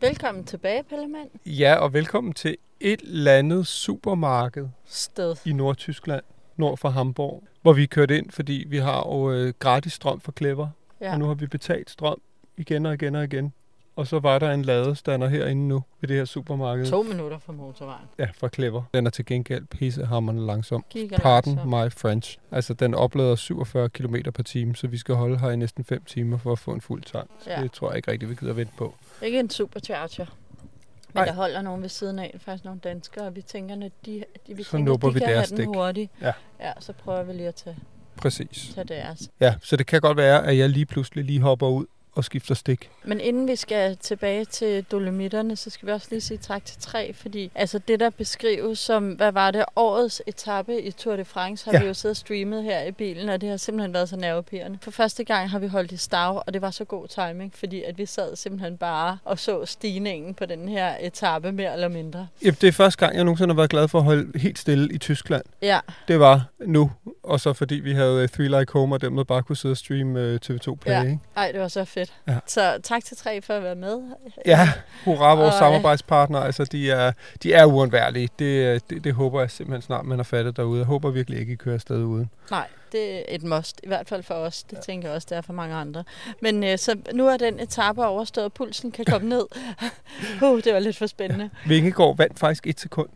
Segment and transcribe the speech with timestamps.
[0.00, 1.28] Velkommen tilbage, Pellemand.
[1.46, 5.36] Ja, og velkommen til et eller andet supermarked Sted.
[5.46, 6.22] i Nordtyskland,
[6.56, 10.32] nord for Hamburg, hvor vi kørte ind, fordi vi har jo øh, gratis strøm for
[10.38, 10.68] Clever,
[11.00, 11.12] Ja.
[11.12, 12.20] og nu har vi betalt strøm
[12.56, 13.52] igen og igen og igen.
[14.00, 16.86] Og så var der en ladestander herinde nu ved det her supermarked.
[16.86, 18.06] To minutter fra motorvejen.
[18.18, 18.82] Ja, fra Clever.
[18.94, 20.84] Den er til gengæld pissehammerende langsom.
[20.90, 21.68] Giga Pardon langsom.
[21.86, 22.38] my French.
[22.50, 26.04] Altså, den oplader 47 km per time, så vi skal holde her i næsten 5
[26.04, 27.30] timer for at få en fuld tank.
[27.46, 27.62] Ja.
[27.62, 28.94] det tror jeg ikke rigtig, vi gider vente på.
[29.22, 30.24] Ikke en supercharger.
[30.26, 31.24] Men Nej.
[31.24, 34.54] der holder nogen ved siden af, faktisk nogle danskere, og vi tænker, når de, de,
[34.56, 36.10] vi Så tænker, de vi kan have den hurtigt.
[36.22, 36.32] Ja.
[36.60, 37.76] ja, så prøver vi lige at tage,
[38.16, 38.72] Præcis.
[38.74, 39.30] tage deres.
[39.40, 42.54] Ja, så det kan godt være, at jeg lige pludselig lige hopper ud og skifter
[42.54, 42.90] stik.
[43.04, 46.76] Men inden vi skal tilbage til Dolomitterne, så skal vi også lige sige tak til
[46.80, 51.24] tre, fordi altså det, der beskrives som, hvad var det, årets etape i Tour de
[51.24, 51.78] France, har Ja.
[51.78, 51.82] ja.
[51.82, 54.78] vi jo siddet og streamet her i bilen, og det har simpelthen været så nervepirrende.
[54.82, 57.82] For første gang har vi holdt i stav, og det var så god timing, fordi
[57.82, 62.26] at vi sad simpelthen bare og så stigningen på den her etape mere eller mindre.
[62.42, 64.92] Jamen, det er første gang, jeg nogensinde har været glad for at holde helt stille
[64.94, 65.42] i Tyskland.
[65.62, 66.90] Ja, Det var nu,
[67.22, 69.76] og så fordi vi havde uh, Three Like Home, og dermed bare kunne sidde og
[69.76, 70.92] streame uh, TV2 Play.
[70.94, 71.02] Ja.
[71.02, 71.18] Ikke?
[71.36, 71.99] ej, det var så fedt.
[72.28, 72.38] Ja.
[72.46, 74.00] Så tak til tre for at være med.
[74.46, 74.68] Ja,
[75.04, 77.12] hurra, vores Og, øh, samarbejdspartnere, altså de er,
[77.42, 78.28] de er uundværlige.
[78.38, 80.78] Det, øh, det, det håber jeg simpelthen snart, man har fattet derude.
[80.78, 82.30] Jeg håber virkelig ikke, I kører afsted uden.
[82.50, 84.62] Nej, det er et must, i hvert fald for os.
[84.62, 84.80] Det ja.
[84.82, 86.04] tænker jeg også, det er for mange andre.
[86.42, 89.46] Men øh, så nu er den etape overstået, og pulsen kan komme ned.
[90.42, 91.50] uh, det var lidt for spændende.
[91.66, 93.08] Vingegaard vandt faktisk et sekund.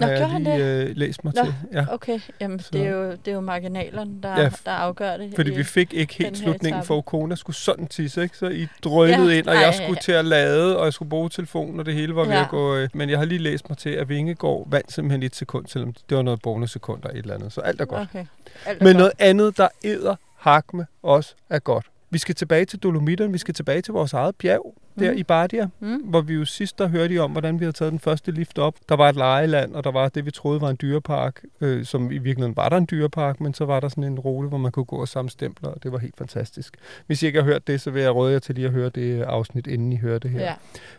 [0.00, 1.54] Nå, har jeg gjorde han lige øh, læst mig Nå, til.
[1.72, 1.84] Ja.
[1.90, 5.32] Okay, jamen Så- det er, jo, det er jo marginalerne, der, Ja, der afgør det.
[5.36, 8.36] Fordi i- vi fik ikke helt slutningen, for Okona skulle sådan tisse, ikke?
[8.36, 10.00] Så I drønede Ja, ind, og ej, jeg skulle ej.
[10.02, 12.42] til at lade, og jeg skulle bruge telefonen, og det hele var ved Ja.
[12.42, 12.76] at gå...
[12.76, 15.94] øh, Men jeg har lige læst mig til, at Vingegaard vandt simpelthen et sekund, selvom
[16.08, 17.52] det var noget bonussekunder et eller andet.
[17.52, 18.08] Så alt er godt.
[18.10, 18.24] Okay.
[18.66, 18.96] Alt er Men godt.
[18.96, 21.86] noget andet, der æder hak med os, er godt.
[22.16, 25.18] Vi skal tilbage til Dolomitterne, vi skal tilbage til vores eget bjerg, der Mhm.
[25.18, 25.96] i Bardia, Mm.
[25.96, 28.58] hvor vi jo sidst der hørte I om, hvordan vi havde taget den første lift
[28.58, 28.74] op.
[28.88, 32.10] Der var et lejeland, og der var det, vi troede var en dyrepark, øh, som
[32.10, 34.72] i virkeligheden var der en dyrepark, men så var der sådan en rute, hvor man
[34.72, 36.76] kunne gå og samle stempler, og det var helt fantastisk.
[37.06, 38.88] Hvis I ikke har hørt det, så vil jeg råde jer til lige at høre
[38.88, 40.40] det afsnit, inden I hører det her.
[40.40, 40.54] Ja.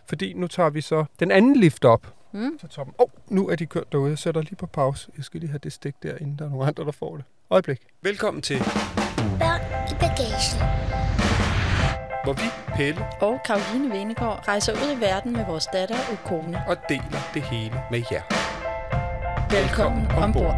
[0.10, 2.58] Fordi nu tager vi så den anden lift op Mm.
[2.60, 2.96] til toppen.
[3.00, 4.10] Åh, oh, nu er de kørt derude.
[4.10, 5.10] Jeg sætter lige på pause.
[5.18, 7.26] Jeg skal lige have det stik der, inden der er nogen andre, der får det.
[7.50, 7.80] Øjeblik.
[8.02, 8.58] Velkommen til,
[12.28, 16.62] hvor vi, Pelle, Og Karoline Venegård rejser ud i verden med vores datter Ukona.
[16.68, 18.22] og deler det hele med jer.
[19.52, 20.56] Velkommen ombord.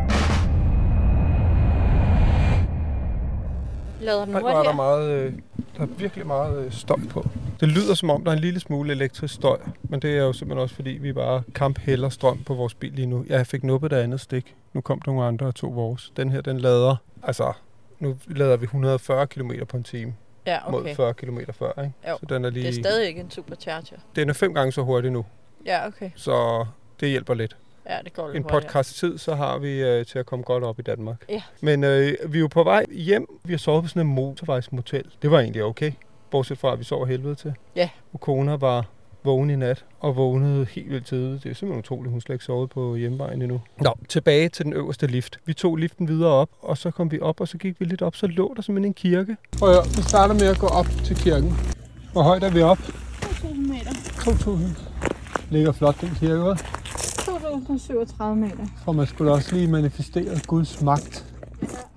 [4.01, 4.75] Lader den er der hurtigt?
[4.75, 5.33] meget, øh,
[5.77, 7.25] der er virkelig meget øh, støj på.
[7.59, 10.33] Det lyder som om, der er en lille smule elektrisk støj, men det er jo
[10.33, 13.25] simpelthen også, fordi vi bare kamphælder strøm på vores bil lige nu.
[13.27, 14.55] Jeg fik nuppet det andet stik.
[14.73, 16.11] Nu kom der nogle andre og tog vores.
[16.17, 17.53] Den her, den lader, altså,
[17.99, 20.13] nu lader vi 140 km på en time
[20.49, 20.95] Ja, mod okay.
[20.95, 21.93] 40 km før, ikke?
[22.09, 22.67] Jo, Så den er lige...
[22.67, 23.97] Det er stadig ikke en supercharger.
[24.15, 25.25] Den er fem gange så hurtig nu,
[25.65, 26.09] Ja, okay.
[26.15, 26.65] så
[26.99, 27.57] det hjælper lidt.
[27.89, 30.63] Ja, det går lidt En podcast tid, så har vi øh, til at komme godt
[30.63, 31.15] op i Danmark.
[31.29, 31.41] Ja.
[31.61, 33.39] Men øh, vi er jo på vej hjem.
[33.43, 35.05] Vi har sovet på sådan en motorvejsmotel.
[35.21, 35.91] Det var egentlig okay.
[36.31, 37.53] Bortset fra, at vi sov helvede til.
[37.75, 37.89] Ja.
[38.13, 38.85] Og kona var
[39.23, 41.43] vågen i nat og vågnede helt vildt tidligt.
[41.43, 43.61] Det er simpelthen utroligt, hun slet ikke sovet på hjemvejen endnu.
[43.81, 45.39] Nå, tilbage til den øverste lift.
[45.45, 48.01] Vi tog liften videre op, og så kom vi op, og så gik vi lidt
[48.01, 48.15] op.
[48.15, 49.37] Så lå der simpelthen en kirke.
[49.59, 51.53] Prøv at vi starter med at gå op til kirken.
[52.11, 52.77] Hvor højt er vi op?
[52.77, 53.91] 2.000 meter.
[53.91, 55.51] 2.000.
[55.51, 56.79] Ligger flot, den kirke, hva'?
[57.19, 58.65] 2.037 meter.
[58.85, 61.25] For man skulle også lige manifestere Guds magt.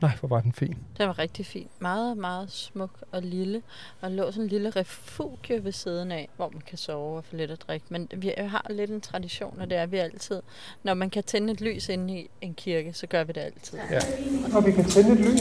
[0.00, 0.77] Nej, hvor var den fin.
[0.99, 1.67] Den var rigtig fin.
[1.78, 3.62] Meget, meget smuk og lille.
[4.00, 7.37] Og lå sådan en lille refugie ved siden af, hvor man kan sove og få
[7.37, 7.87] lidt at drikke.
[7.88, 10.41] Men vi har lidt en tradition, og det er vi altid.
[10.82, 13.79] Når man kan tænde et lys inde i en kirke, så gør vi det altid.
[13.91, 14.00] Ja.
[14.56, 15.41] Og vi kan tænde et lys.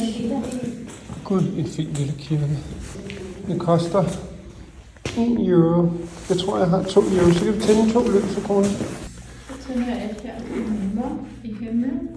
[1.26, 2.58] Gud, en fin lille kirke.
[3.48, 4.04] Det koster
[5.18, 5.92] 1 euro.
[6.30, 8.68] Jeg tror, jeg har 2 euro, så kan vi tænde to lys for kroner.
[8.68, 10.34] Så tænder jeg et her
[11.44, 12.11] i i himlen.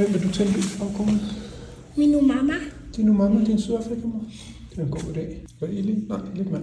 [0.00, 1.20] Hvem vil du lys for, kone?
[1.96, 2.52] Min mamma.
[2.92, 4.24] Det er nu mamma, din Sydafrika-mor.
[4.70, 5.20] Det er en god idé.
[5.58, 6.08] Hvad er I lige?
[6.08, 6.62] Nej, lidt mere.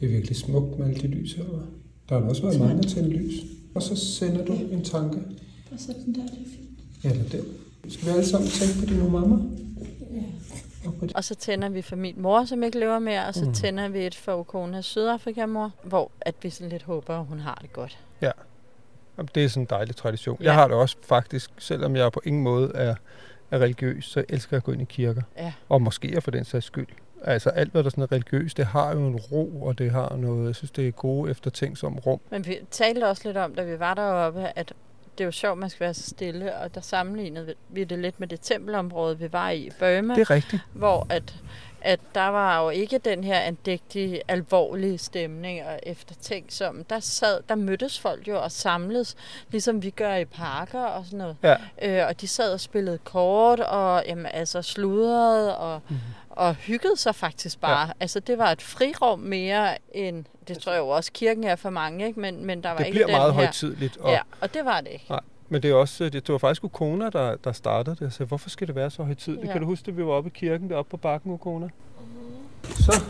[0.00, 1.44] Det er virkelig smukt med alle de lys her.
[2.08, 3.34] Der har også været mange at tænde lys.
[3.74, 5.18] Og så sender du en tanke.
[5.72, 7.12] Og så den der, det er fint.
[7.12, 7.42] Eller der.
[7.88, 9.36] Skal vi alle sammen tænke på din mamma?
[10.14, 10.90] Ja.
[11.14, 13.52] Og så tænder vi for min mor, som ikke lever mere, og så Mm.
[13.54, 17.58] tænder vi et for Okonas Sydafrika-mor, hvor at vi sådan lidt håber, at hun har
[17.62, 17.98] det godt.
[19.18, 20.36] Jamen, Det er sådan en dejlig tradition.
[20.40, 20.44] Ja.
[20.44, 22.94] Jeg har det også faktisk, selvom jeg på ingen måde er,
[23.50, 25.22] er religiøs, så elsker jeg at gå ind i kirker.
[25.36, 25.52] Ja.
[25.68, 26.86] Og måske for den sags skyld.
[27.24, 30.16] Altså alt, hvad der sådan er religiøst, det har jo en ro, og det har
[30.16, 32.20] noget, jeg synes, det er gode eftertænksom rum.
[32.30, 34.72] Men vi talte også lidt om, da vi var deroppe, at
[35.18, 38.20] det er jo sjovt, man skal være så stille, og der sammenlignede vi det lidt
[38.20, 40.62] med det tempelområde, vi var i i Burma, Det er rigtigt.
[40.72, 41.34] hvor at,
[41.80, 46.84] at der var jo ikke den her andægtige, alvorlige stemning og eftertænksom.
[46.84, 49.16] Der, sad, der mødtes folk jo og samledes,
[49.50, 51.36] ligesom vi gør i parker og sådan noget.
[51.42, 51.56] Ja.
[52.02, 55.96] Øh, og de sad og spillede kort og jamen, altså sludrede og, mm.
[56.30, 57.86] og hyggede sig faktisk bare.
[57.86, 57.92] Ja.
[58.00, 61.70] Altså det var et frirum mere end, det tror jeg jo også kirken er for
[61.70, 62.20] mange, ikke?
[62.20, 63.40] Men, men der var Det ikke bliver den meget her.
[63.42, 63.96] højtidligt.
[63.96, 65.06] Og, Ja, og det var det ikke.
[65.10, 68.00] Nej, men det er også, det, det var faktisk Ukona, der, der startede det.
[68.00, 69.46] Jeg sagde, hvorfor skal det være så højtidligt?
[69.46, 69.52] Ja.
[69.52, 71.68] Kan du huske, at vi var oppe i kirken deroppe på bakken, Ukona?
[72.62, 73.02] Så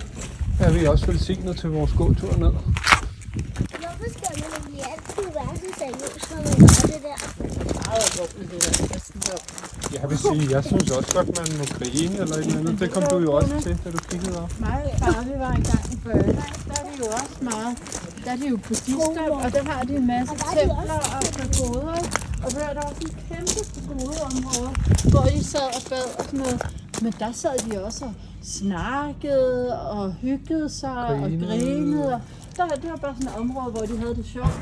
[0.61, 2.51] er vi også velsignet til vores gåtur ned.
[2.51, 7.48] Hvorfor skal man egentlig altid være så seriøs, når man gør det der?
[7.89, 9.49] Meget.
[10.01, 12.81] Jeg vil sige, jeg synes også godt, man må grine eller et eller andet.
[12.81, 14.53] Det kom du jo også til, da du kiggede op.
[14.61, 17.73] Mig og far, vi var engang i Burma, der er de jo også meget,
[18.25, 21.99] der er de jo buddhister, og der har de en masse er templer og pagoder,
[22.45, 24.71] og der er der også en kæmpe pagodeområde,
[25.11, 26.63] hvor de sad og bad og sådan noget.
[27.03, 31.47] Men der sad de også og snakkede og hyggede sig Grinede.
[31.47, 32.15] og grinede.
[32.15, 32.21] Og
[32.57, 34.59] der, det var bare sådan et område, hvor de havde det sjovt.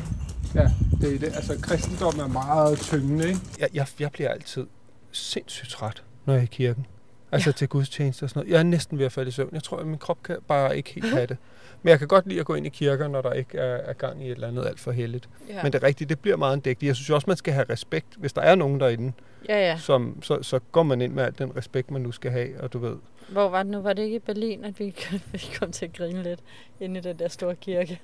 [0.56, 0.70] Ja,
[1.00, 1.26] det er det.
[1.26, 3.40] Altså, kristendom er meget tyngende, ikke?
[3.58, 4.66] Jeg, jeg, jeg bliver altid
[5.12, 6.86] sindssygt træt, når jeg er i kirken.
[7.32, 7.52] Altså ja.
[7.52, 8.52] til gudstjeneste og sådan noget.
[8.52, 9.50] Jeg er næsten ved at falde i søvn.
[9.52, 11.36] Jeg tror, at min krop kan bare ikke helt have det.
[11.82, 13.92] Men jeg kan godt lide at gå ind i kirker, når der ikke er, er
[13.92, 15.28] gang i et eller andet alt for heldigt.
[15.48, 16.88] Ja, Men det er rigtigt, det bliver meget dægtigt.
[16.88, 18.06] Jeg synes også, man skal have respekt.
[18.16, 19.12] Hvis der er nogen derinde,
[19.48, 19.58] ja.
[19.58, 19.78] ja.
[19.78, 22.72] som, så, så går man ind med al den respekt, man nu skal have, og
[22.72, 22.96] du ved.
[23.28, 23.80] Hvor var det nu?
[23.80, 24.94] Var det ikke i Berlin, at vi,
[25.32, 26.40] vi kom til at grine lidt
[26.80, 28.00] inde i den der store kirke?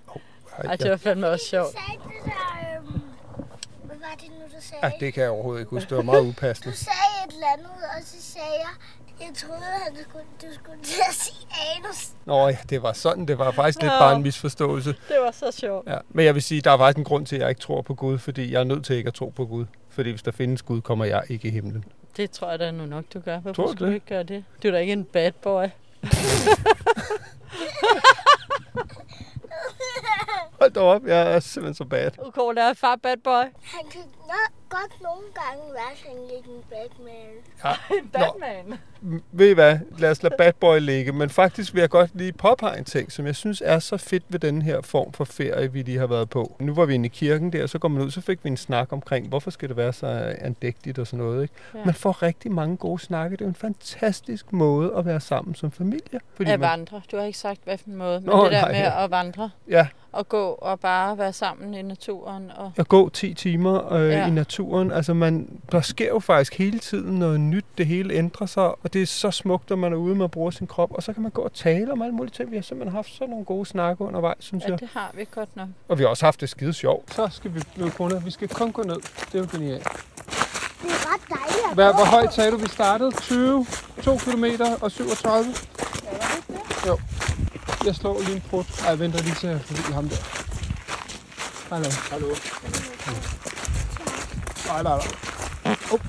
[0.59, 1.67] Ej, det var fandme også sjovt.
[1.67, 3.03] Du sagde det der, øhm,
[3.85, 4.87] hvad var det nu, du sagde?
[4.87, 5.89] Ja, det kan jeg overhovedet ikke huske.
[5.89, 6.71] Det var meget upassende.
[6.71, 8.69] Du sagde et eller andet, og så sagde jeg,
[9.21, 11.47] jeg troede, at du skulle, du skulle til at sige
[11.77, 12.09] anus.
[12.25, 13.29] Nå ja, det var sådan.
[13.29, 13.99] Det var faktisk lidt Nå.
[13.99, 14.91] bare en misforståelse.
[15.09, 15.89] Det var så sjovt.
[15.89, 17.83] Ja, men jeg vil sige, der er faktisk en grund til, at jeg ikke tror
[17.83, 19.67] på Gud, fordi jeg er nødt til ikke at tro på Gud.
[19.91, 21.85] Fordi hvis der findes Gud, kommer jeg ikke i himlen.
[22.17, 23.39] Det tror jeg da nu nok, du gør.
[23.39, 23.91] Hvorfor Tror du skulle det?
[23.91, 24.45] du ikke gøre det?
[24.63, 25.65] Du er da ikke en bad boy.
[30.61, 32.11] Hold da op, jeg er simpelthen så bad.
[32.19, 33.45] Okay, der er far bad boy.
[33.63, 37.33] Han kan nok godt nogle gange være sådan lidt en Batman.
[37.65, 37.73] Ja.
[37.99, 38.79] En Batman.
[39.03, 39.79] M- Ved I hvad?
[39.99, 41.13] Lad os lade bad boy ligge.
[41.13, 44.23] Men faktisk vil jeg godt lige påpege en ting, som jeg synes er så fedt
[44.29, 46.57] ved den her form for ferie, vi lige har været på.
[46.61, 48.57] Nu var vi inde i kirken der, så kom man ud, så fik vi en
[48.57, 51.43] snak omkring, hvorfor skal det være så andægtigt og sådan noget.
[51.43, 51.55] Ikke?
[51.75, 51.85] Ja.
[51.85, 53.37] Man får rigtig mange gode snakke.
[53.37, 56.21] Det er en fantastisk måde at være sammen som familie.
[56.37, 57.03] Fordi At man, vandre.
[57.13, 58.21] Du har ikke sagt, hvad for en måde.
[58.21, 59.05] Men Nå, det der nej, med ja.
[59.05, 59.82] at vandre ja,
[60.13, 62.51] og gå og bare være sammen i naturen.
[62.57, 62.73] Og...
[62.77, 64.19] at gå 10 timer øh, ja.
[64.19, 64.27] Ja.
[64.27, 64.93] i naturen.
[64.93, 67.65] Altså man, der sker jo faktisk hele tiden noget nyt.
[67.79, 70.31] Det hele ændrer sig, og det er så smukt, at man er ude med at
[70.31, 70.93] bruge sin krop.
[70.93, 72.51] Og så kan man gå og tale om alle mulige ting.
[72.51, 74.81] Vi har simpelthen haft sådan nogle gode snakke undervejs, synes Ja, jeg.
[74.81, 75.69] det har vi godt nok.
[75.89, 77.15] Og vi har også haft det skide sjovt.
[77.15, 78.21] Så skal vi blive kunder.
[78.21, 78.97] Vi skal kun gå ned.
[79.33, 79.83] Det er jo genialt.
[79.83, 83.11] Det er ret dejligt at Hvad, hvor højt sagde du, vi startede?
[83.21, 83.67] 20,
[84.03, 84.45] 2 km
[84.81, 85.45] og 37?
[85.45, 86.87] Ja, var det?
[86.87, 86.99] Jo.
[87.87, 88.67] Jeg slår lige en prut.
[88.81, 90.17] Ej, jeg venter lige til at forbi ham der.
[91.71, 91.91] Hallo.
[92.11, 92.29] Hallo.
[94.67, 94.97] Nej, nej,
[95.65, 95.77] nej.
[95.93, 96.01] Oh.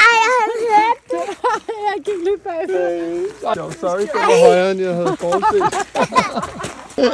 [0.00, 1.24] Ej, jeg har hørt det.
[1.68, 3.28] Jeg gik lige bagved.
[3.56, 5.62] Jo, sorry, det var højere, end jeg havde forudset.
[6.96, 7.04] Ej,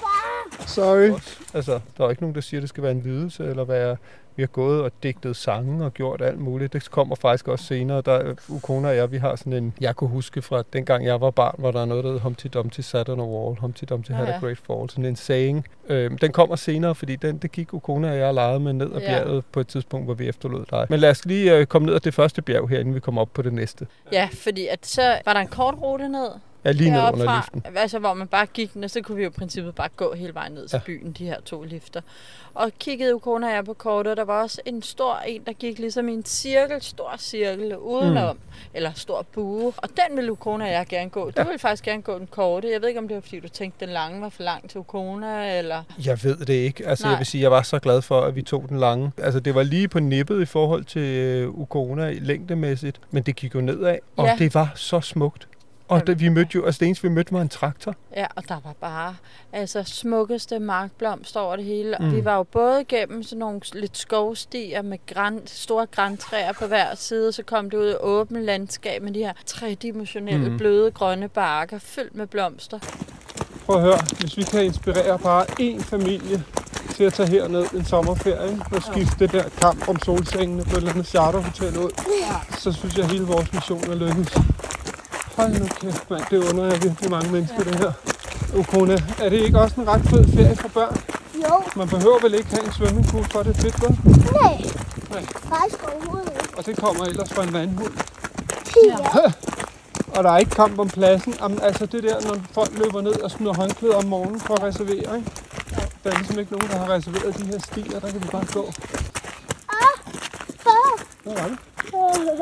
[0.00, 0.66] far.
[0.66, 1.20] Sorry.
[1.54, 3.96] Altså, der er ikke nogen, der siger, at det skal være en lidelse, eller være...
[4.40, 6.72] Vi har gået og digtet sange og gjort alt muligt.
[6.72, 8.00] Det kommer faktisk også senere.
[8.00, 9.74] Der, Ukona og jeg, vi har sådan en...
[9.80, 12.46] Jeg kunne huske fra dengang jeg var barn, hvor der er noget, der hedder Humpty
[12.54, 13.56] Dumpty sat on a wall.
[13.60, 14.38] Humpty Dumpty had a ja.
[14.38, 14.90] great fall.
[14.90, 15.66] Sådan en saying.
[15.88, 19.00] Øhm, den kommer senere, fordi den, det gik Ukona og jeg legede med ned ad
[19.00, 19.06] Ja.
[19.06, 20.86] bjerget på et tidspunkt, hvor vi efterlod dig.
[20.90, 23.20] Men lad os lige øh, komme ned ad det første bjerg her, inden vi kommer
[23.20, 23.86] op på det næste.
[24.12, 26.28] Ja, fordi at så var der en kort rute ned.
[26.64, 27.62] Ja, lige ned under liften.
[27.76, 30.34] Altså, hvor man bare gik ned, så kunne vi jo i princippet bare gå hele
[30.34, 30.80] vejen ned til Ja.
[30.86, 32.00] byen, de her to lifter.
[32.54, 35.52] Og kiggede Ukona og jeg på kortet, og der var også en stor en, der
[35.52, 38.42] gik ligesom i en cirkel, stor cirkel udenom, mm.
[38.74, 39.72] eller stor bue.
[39.76, 41.24] Og den ville Ukona og jeg gerne gå.
[41.30, 41.42] Du Ja.
[41.44, 42.70] ville faktisk gerne gå den korte.
[42.72, 44.78] Jeg ved ikke, om det var, fordi du tænkte, den lange var for lang til
[44.80, 45.82] Ukona, eller...
[46.06, 46.86] Jeg ved det ikke.
[46.86, 47.10] Altså, Nej.
[47.10, 49.12] jeg vil sige, jeg var så glad for, at vi tog den lange.
[49.18, 53.54] Altså, det var lige på nippet i forhold til øh, Ukona længdemæssigt, men det gik
[53.54, 54.36] jo nedad, og Ja.
[54.38, 55.48] det var så smukt.
[55.90, 57.94] Og det, vi mødte jo, altså det eneste vi mødte var en traktor.
[58.16, 59.16] Ja, og der var bare
[59.52, 61.98] altså smukkeste markblomster over det hele.
[61.98, 66.66] Og vi var jo både igennem sådan nogle lidt skovstier med gran, store græntræer på
[66.66, 70.58] hver side, så kom det ud i åbent landskab med de her tredimensionelle, mm.
[70.58, 72.78] bløde, grønne barker, fyldt med blomster.
[73.66, 76.44] Prøv at høre, hvis vi kan inspirere bare én familie
[76.94, 80.76] til at tage herned en sommerferie og skifte det der kamp om solsengene på et
[80.76, 81.90] eller andet charterhotel ud,
[82.58, 84.59] så synes jeg, at hele vores mission er lykkedes.
[85.36, 86.22] Hold nu kæft, mand.
[86.30, 87.92] Det under jeg virkelig mange mennesker, det her.
[88.58, 91.00] Ukona, er det ikke også en ret fed ferie for børn?
[91.34, 93.98] Jo, Man behøver vel ikke have en swimmingpool for det er fedt, vel?
[94.32, 94.64] nej.
[95.10, 95.24] Nej.
[95.24, 96.58] Faktisk overhovedet ikke.
[96.58, 97.92] Og det kommer ellers fra en vandhund.
[98.86, 99.32] Ja.
[100.18, 101.34] Og der er ikke kamp om pladsen.
[101.40, 104.62] Jamen, altså det der, når folk løber ned og smider håndklæder om morgenen for at
[104.62, 105.30] reservere, ikke?
[106.04, 108.00] Der er ligesom ikke nogen, der har reserveret de her stier.
[108.00, 108.72] Der kan vi bare gå.
[111.24, 111.58] Hvad var det?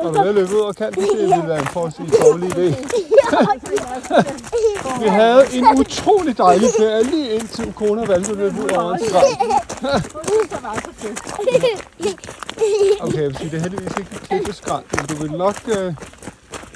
[0.03, 2.75] Og ved at løbe ud over kanten, det ville være en forholdsvis dårlig idé.
[5.03, 8.99] Vi havde en utrolig dejlig ferie, lige indtil kone valgte at løbe ud over en
[9.09, 9.25] strand.
[13.01, 15.93] Okay, jeg vil sige, det er heldigvis ikke et klippeskrald, men du vil nok øh,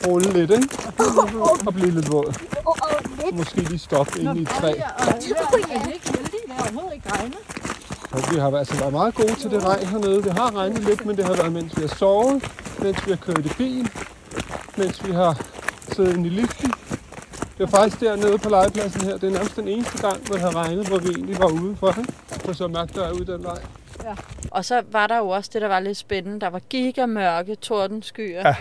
[0.07, 0.67] rulle lidt, ikke?
[1.67, 2.33] Og blive lidt våd.
[3.33, 4.73] Måske lige stoppe inde i et træ.
[8.11, 10.23] Og vi har altså været meget gode til det regn hernede.
[10.23, 12.43] Det har regnet lidt, men det har været, mens vi har sovet,
[12.83, 13.89] mens vi har kørt i bil,
[14.77, 15.45] mens vi har
[15.91, 16.71] siddet inde i liften.
[17.57, 19.17] Det var faktisk dernede på legepladsen her.
[19.17, 21.75] Det er nærmest den eneste gang, hvor det har regnet, hvor vi egentlig var ude
[21.75, 22.09] for det.
[22.27, 23.61] For så mærke, der er ude den vej.
[24.51, 26.39] Og så var der jo også det, der var lidt spændende.
[26.39, 28.47] Der var gigamørke tordenskyer ja.
[28.47, 28.55] Ja.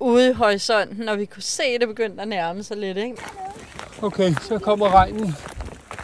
[0.00, 2.96] ude i horisonten, og vi kunne se, at det begyndte at nærme sig lidt.
[2.96, 3.16] Ikke?
[4.02, 5.36] Okay, så kommer regnen.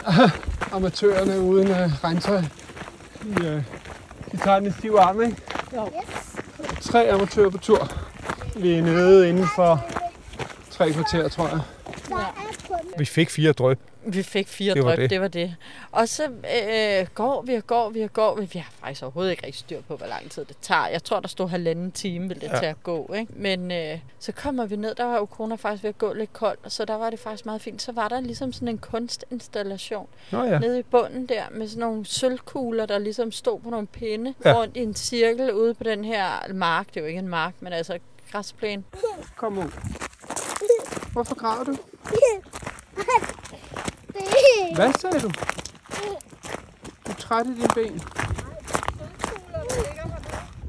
[0.75, 2.41] Amatørerne uden uh, regntøj.
[3.23, 3.63] De, uh,
[4.31, 5.37] de tager den i stiv arm, ikke?
[5.73, 6.40] Yes.
[6.81, 7.91] Tre amatører på tur.
[8.55, 9.85] Vi er nede inden for
[10.71, 11.59] tre kvarter, tror jeg.
[12.07, 12.17] Kun
[12.97, 13.79] Vi fik fire drøb.
[14.05, 15.09] Vi fik fire Det dryp, det.
[15.09, 15.55] det var det.
[15.91, 18.49] Og så øh, går vi og går vi og går vi.
[18.53, 20.87] Vi har faktisk overhovedet ikke rigtig styr på, hvor lang tid det tager.
[20.87, 22.59] Jeg tror, der stod halvanden time, vil det ja.
[22.59, 23.13] Til at gå.
[23.13, 23.33] Ikke?
[23.35, 26.33] Men øh, så kommer vi ned, der var jo corona faktisk ved at gå lidt
[26.33, 27.81] koldt, så der var det faktisk meget fint.
[27.81, 30.59] Så var der ligesom sådan en kunstinstallation Nå ja.
[30.59, 34.53] nede i bunden der, med sådan nogle sølvkugler, der ligesom stod på nogle pinde ja.
[34.53, 36.87] rundt i en cirkel ude på den her mark.
[36.87, 37.99] Det er jo ikke en mark, men altså
[38.31, 38.83] græsplæne.
[39.35, 39.71] Kom ud.
[41.13, 41.77] Hvorfor græder du?
[44.75, 45.27] Hvad sagde du?
[47.05, 48.01] Du er træt i dine ben.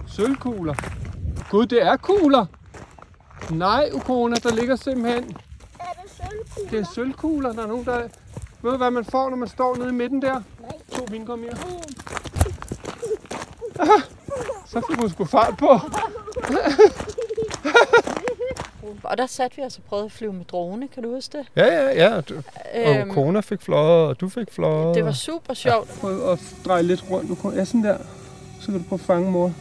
[0.09, 0.75] Sølvkugler.
[1.51, 2.47] Gud, det er kugler.
[3.51, 5.37] Nej, Ukona, der ligger simpelthen...
[5.81, 6.71] Er det sølvkugler?
[6.71, 7.53] Det er sølvkugler.
[7.53, 8.09] Der er nogen, der...
[8.63, 10.33] Ved du, hvad man får, når man står nede i midten der?
[10.61, 10.71] Nej.
[10.97, 11.57] To vingummier.
[13.79, 13.89] Ah,
[14.67, 15.81] Så fik hun sgu fart på.
[19.03, 21.47] Og der satte vi altså prøvede at flyve med drone, kan du huske det?
[21.57, 22.21] Ja, ja, ja.
[22.21, 22.35] Du,
[22.87, 24.95] og Kona fik fløjet, og du fik fløjet.
[24.95, 25.89] det var super sjovt.
[26.01, 27.29] Prøv at dreje lidt rundt.
[27.31, 27.99] Du kan, ja, sådan der.
[28.61, 29.53] Så kan du prøve at fange mor.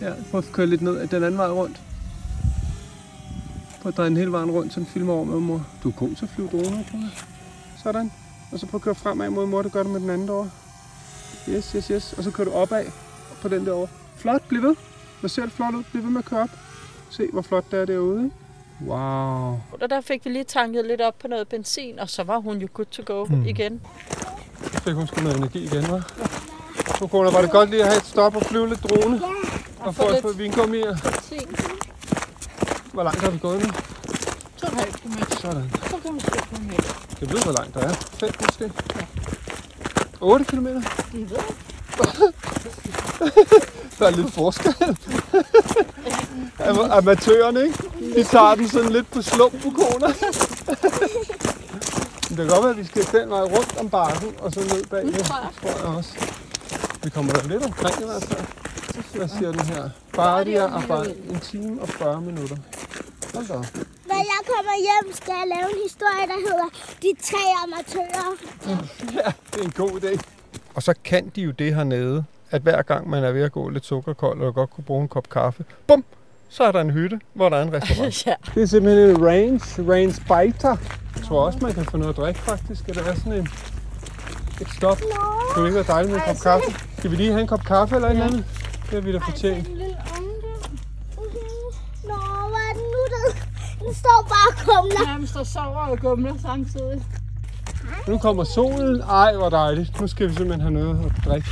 [0.00, 1.80] Ja, prøv at køre lidt ned den anden vej rundt.
[3.82, 5.66] Prøv at dreje den hele vejen rundt, så den filmer over med mor.
[5.82, 7.10] Du er god til at flyve droner, tror jeg.
[7.82, 8.12] Sådan.
[8.52, 9.62] Og så prøv at køre fremad mod mor.
[9.62, 10.50] Det gør du med den anden derovre.
[11.48, 12.12] Yes, yes, yes.
[12.12, 12.84] Og så kører du opad
[13.42, 13.88] på den derovre.
[14.16, 14.76] Flot, bliv ved.
[15.20, 15.82] Hvor ser det flot ud.
[15.90, 16.50] Bliv ved med at køre op.
[17.10, 18.36] Se, hvor flot det er derude, ikke?
[18.86, 19.60] Wow.
[19.80, 22.58] Og der fik vi lige tanket lidt op på noget benzin, og så var hun
[22.58, 23.46] jo good to go mm.
[23.46, 23.80] igen.
[24.72, 26.02] Så fik hun sgu noget energi igen, hva'?
[26.98, 29.20] Så Kona, var det godt lige at have et stop og flyve lidt drone?
[29.80, 30.96] Og få få et vingummier.
[31.02, 31.56] Benzin.
[32.92, 33.68] Hvor langt har vi gået nu?
[34.62, 35.32] 2,5 km.
[35.40, 35.70] Sådan.
[35.74, 36.70] 2,7 km.
[37.20, 37.92] Jeg ved, hvor langt der er.
[37.92, 38.72] 5 måske?
[40.20, 40.66] 8 km?
[40.66, 41.38] Det ved
[43.98, 44.74] Der er lidt forskel.
[46.60, 47.78] Am- Amatørerne, ikke?
[48.16, 50.08] De tager den sådan lidt på slump på koner.
[52.28, 54.60] Men det kan godt være, at vi skal den vej rundt om bakken og så
[54.60, 55.12] ned bagved.
[55.12, 56.10] Det tror jeg også.
[57.02, 58.44] Vi kommer der lidt omkring i hvert fald.
[59.14, 59.90] Hvad siger den her?
[60.12, 62.56] Bardia og bare en time og 40 minutter.
[63.34, 63.66] Hold da op.
[64.08, 66.68] Når jeg kommer hjem, skal jeg lave en historie, der hedder
[67.02, 68.30] De tre amatører.
[69.14, 70.18] Ja, det er en god idé.
[70.74, 73.68] Og så kan de jo det hernede, at hver gang man er ved at gå
[73.68, 76.04] lidt sukkerkold, og godt kunne bruge en kop kaffe, bum,
[76.48, 78.26] så er der en hytte, hvor der er en restaurant.
[78.26, 78.34] Ja.
[78.54, 80.76] det er simpelthen en range, range biter.
[81.16, 82.88] Jeg tror også, man kan få noget at drikke faktisk.
[82.88, 83.48] Eller er sådan en,
[84.60, 84.98] et stop.
[84.98, 85.06] Det
[85.54, 86.70] kunne ikke være dejligt med en kop kaffe.
[86.98, 88.44] Skal vi lige have en kop kaffe eller et eller andet?
[88.82, 89.68] Det har vi da fortjent.
[89.68, 90.78] En lille ungdom.
[92.04, 93.38] Nå, hvor er den?
[93.86, 95.06] Den står bare og kumler.
[95.06, 97.02] Nærmest og sover og gumler samtidig.
[98.08, 99.00] Nu kommer solen.
[99.00, 100.00] Ej, hvor dejligt.
[100.00, 101.48] Nu skal vi simpelthen have noget at drikke.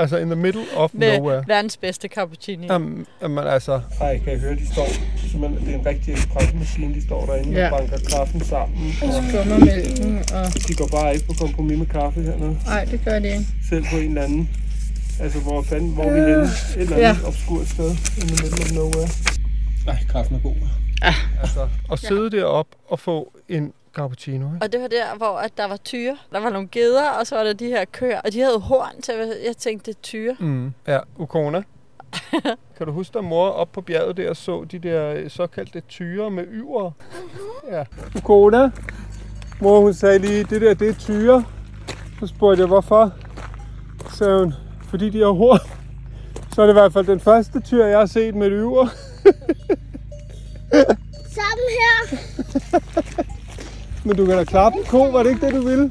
[0.00, 1.44] Altså in the middle of Med nowhere.
[1.46, 2.66] verdens bedste cappuccino.
[2.70, 3.80] Jamen, jamen altså...
[4.00, 4.86] Ej, kan jeg høre, de står...
[5.30, 7.70] Simpelthen, det er en rigtig espresso-maskine, de står derinde Ja.
[7.70, 8.94] og banker kaffen sammen.
[9.02, 10.46] Og Skummer mælken, og...
[10.68, 12.56] de går bare ikke på kompromis med kaffe hernede.
[12.66, 13.46] Nej, det gør det ikke.
[13.68, 14.50] Selv på en eller anden...
[15.20, 16.42] Altså, hvor fanden, hvor er vi henne?
[16.42, 17.28] Et eller andet ja.
[17.28, 17.90] obskurt sted.
[17.90, 19.08] In the middle of nowhere.
[19.88, 20.54] Ej, kaffen er god.
[21.02, 21.14] Ah.
[21.42, 24.58] Altså, at sidde deroppe og få en cappuccino, ikke?
[24.62, 26.16] Og det var der, hvor at der var tyre.
[26.32, 28.20] Der var nogle geder, og så var der de her køer.
[28.20, 29.14] Og de havde horn til,
[29.46, 30.36] jeg tænkte, det er tyre.
[30.38, 30.74] Mm.
[30.86, 31.62] Ja, Ukona.
[32.76, 36.44] kan du huske, da mor op på bjerget der så de der såkaldte tyre med
[36.52, 36.90] yver?
[37.70, 37.84] Ja.
[38.16, 38.70] Ukona,
[39.60, 41.44] mor hun sagde lige, det der, det er tyre.
[42.20, 43.12] Så spurgte jeg, hvorfor?
[44.10, 44.54] Så sagde hun,
[44.88, 45.58] fordi de har horn.
[46.54, 48.88] Så er det i hvert fald den første tyr, jeg har set med et yver.
[51.30, 52.18] Sammen her.
[54.04, 55.90] Men du kan da klappe en ko, var det ikke det, du ville?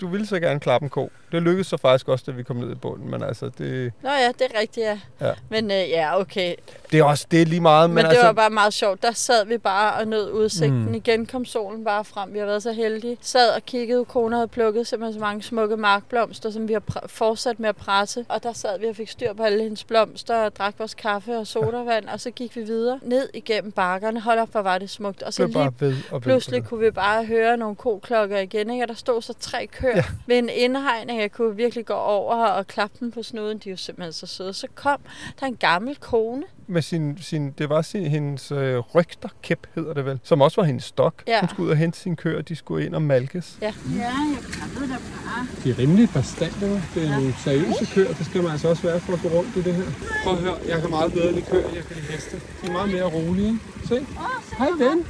[0.00, 1.08] Du ville så gerne klappe en ko.
[1.34, 4.10] Det lykkedes så faktisk også, da vi kom ned i bunden, men altså, det, Nå
[4.10, 4.98] ja, det er rigtigt, ja.
[5.20, 5.32] Ja.
[5.48, 6.54] Men øh, ja, okay.
[6.92, 7.90] det er også det er lige meget.
[7.90, 9.02] Men, Men, det altså, var bare meget sjovt.
[9.02, 10.86] Der sad vi bare og nød udsigten.
[10.86, 10.94] Mm.
[10.94, 12.32] Igen kom solen bare frem.
[12.34, 13.18] Vi har været så heldige.
[13.20, 14.04] Sad og kiggede.
[14.04, 18.24] Kone havde plukket simpelthen så mange smukke markblomster, som vi har fortsat med at presse.
[18.28, 21.36] Og der sad vi og fik styr på alle hendes blomster og drak vores kaffe
[21.36, 22.08] og sodavand.
[22.08, 24.20] Og så gik vi videre ned igennem bakkerne.
[24.20, 25.22] Hold op, hvor var det smukt.
[25.22, 26.20] Og så lige ved og ved.
[26.20, 26.68] pludselig ved.
[26.68, 28.70] kunne vi bare høre nogle koklokker igen.
[28.70, 28.84] Ikke?
[28.84, 30.04] Og der stod så tre køer ja.
[30.26, 31.22] ved en indhegning.
[31.24, 33.58] Jeg kunne virkelig gå over og klappe dem på snuden.
[33.58, 34.52] De er jo simpelthen så søde.
[34.52, 35.00] Så kom
[35.40, 36.42] der en gammel kone.
[36.66, 40.66] Med sin, sin, det var sin, hendes øh, rygterkæp, hedder det vel, som også var
[40.66, 41.22] hendes stok.
[41.26, 41.40] Ja.
[41.40, 43.58] Hun skulle ud og hente sin køer, og de skulle ind og malkes.
[43.60, 43.72] Ja.
[43.96, 45.46] Ja, jeg klappede dig bare.
[45.64, 46.94] De er rimelig bestandte, hva'?
[46.94, 49.56] Det er nogle seriøse køer, det skal man altså også være for at gå rundt
[49.56, 49.84] i det her.
[50.24, 52.36] Prøv at høre, jeg kan meget bedre lide køer, jeg kan lide heste.
[52.62, 53.60] De er meget mere rolige?
[53.88, 54.06] Se.
[54.58, 55.06] Hej ven.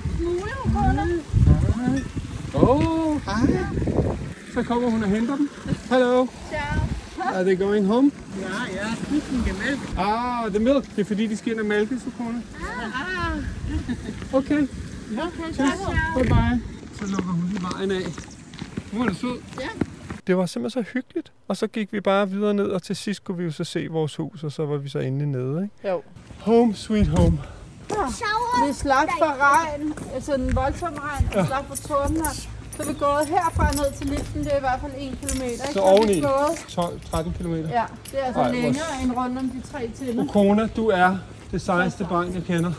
[2.55, 4.25] Åh, oh, hej.
[4.55, 5.51] Så kommer hun og henter dem.
[5.91, 6.27] Hello.
[6.49, 7.35] Ciao.
[7.35, 8.11] Are they going home?
[8.41, 8.87] Ja, ja.
[9.67, 9.99] mælk.
[9.99, 10.97] Ah, the milk.
[10.97, 12.43] Det er fordi, de skal ind og mælke, så kone.
[14.33, 14.69] Okay.
[15.13, 15.79] Okay, Cheers.
[16.17, 16.63] Bye bye.
[16.95, 18.03] Så lukker hun lige vejen af.
[18.93, 19.39] Nu er det sød.
[19.61, 19.69] Ja.
[20.27, 21.33] Det var simpelthen så hyggeligt.
[21.49, 23.87] Og så gik vi bare videre ned, og til sidst kunne vi jo så se
[23.91, 25.63] vores hus, og så var vi så endelig nede.
[25.63, 25.89] Ikke?
[25.89, 26.03] Jo.
[26.41, 27.39] Home sweet home.
[27.89, 28.67] Shower.
[28.67, 32.17] Vi slap for regn, altså en voldsom regn, og slap for torden
[32.77, 35.43] Så er vi gået herfra ned til liften, det er i hvert fald 1 km.
[35.43, 35.59] Ikke?
[35.73, 36.21] Så er oveni?
[36.21, 37.55] gået, 12-13 km.
[37.55, 37.71] ja, det
[38.21, 40.25] er altså Ej, Ej, hvor- længere end rundt om de tre tinder.
[40.25, 41.17] Ukona, du er
[41.53, 42.73] det sejeste barn, jeg kender.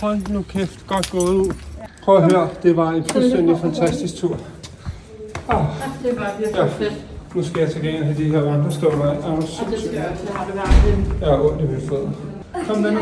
[0.00, 1.52] Hold nu kæft, godt gået ud.
[2.04, 4.38] Prøv at høre, det var en fuldstændig fantastisk tur.
[5.48, 5.64] Ah,
[6.02, 6.66] Det var virkelig Ja.
[6.66, 6.94] fedt.
[7.34, 9.16] nu skal jeg til gengæld have de her vandrestøvler af.
[9.16, 9.20] Er?
[9.94, 11.04] Jeg har det været hjemme.
[11.20, 12.10] Jeg har ondt i mit fødder.
[12.68, 13.00] Kom med nu.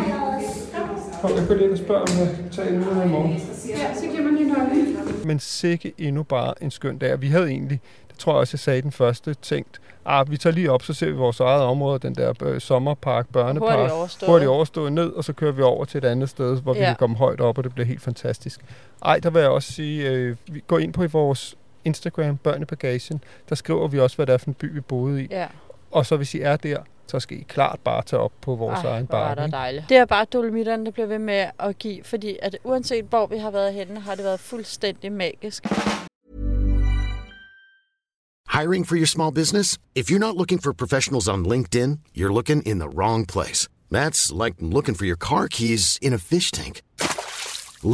[1.23, 3.33] Kom, jeg går lige ind og spørger, om jeg kan tage en i morgen.
[3.69, 4.97] Ja, så giver man lige nøglen.
[5.27, 7.21] Men sikke endnu bare en skøn dag.
[7.21, 7.81] Vi havde egentlig,
[8.11, 10.93] det tror jeg også, jeg sagde den første, tænkt, ah, vi tager lige op, så
[10.95, 13.71] ser vi vores eget område, den der øh, sommerpark, børnepark.
[13.79, 14.31] Hurtigt overstået.
[14.31, 16.87] Hurtigt overstået ned, og så kører vi over til et andet sted, hvor vi Ja.
[16.87, 18.61] kan komme højt op, og det bliver helt fantastisk.
[19.05, 21.55] Ej, der vil jeg også sige, øh, vi går ind på i vores
[21.85, 24.81] Instagram, Børn i Bagagen, der skriver vi også, hvad det er for en by, vi
[24.81, 25.27] boede i.
[25.31, 25.47] Ja,
[25.91, 26.77] Og så hvis I er der,
[27.13, 29.43] så skal I klart bare tage op på vores Ej, egen bakke.
[29.43, 29.53] ikke?
[29.53, 29.85] dejligt.
[29.89, 33.37] Det er bare dolomitterne, der bliver ved med at give, fordi at uanset hvor vi
[33.37, 35.67] har været henne, har det været fuldstændig magisk.
[38.59, 39.79] Hiring for your small business?
[39.95, 43.69] If you're not looking for professionals on LinkedIn, you're looking in the wrong place.
[43.99, 46.81] That's like looking for your car keys in a fish tank.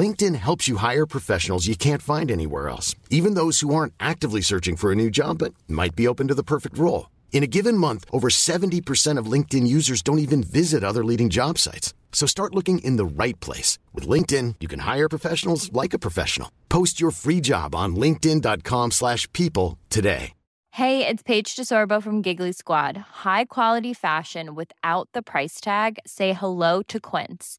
[0.03, 4.43] LinkedIn helps you hire professionals you can't find anywhere else, even those who aren't actively
[4.43, 7.07] searching for a new job but might be open to the perfect role.
[7.31, 11.57] In a given month, over 70% of LinkedIn users don't even visit other leading job
[11.57, 11.95] sites.
[12.11, 13.79] So start looking in the right place.
[13.95, 16.51] With LinkedIn, you can hire professionals like a professional.
[16.69, 20.33] Post your free job on linkedin.com/people slash people today.
[20.79, 22.97] Hey, it's Paige DeSorbo from Giggly Squad.
[23.25, 25.99] High quality fashion without the price tag.
[26.07, 27.59] Say hello to Quince.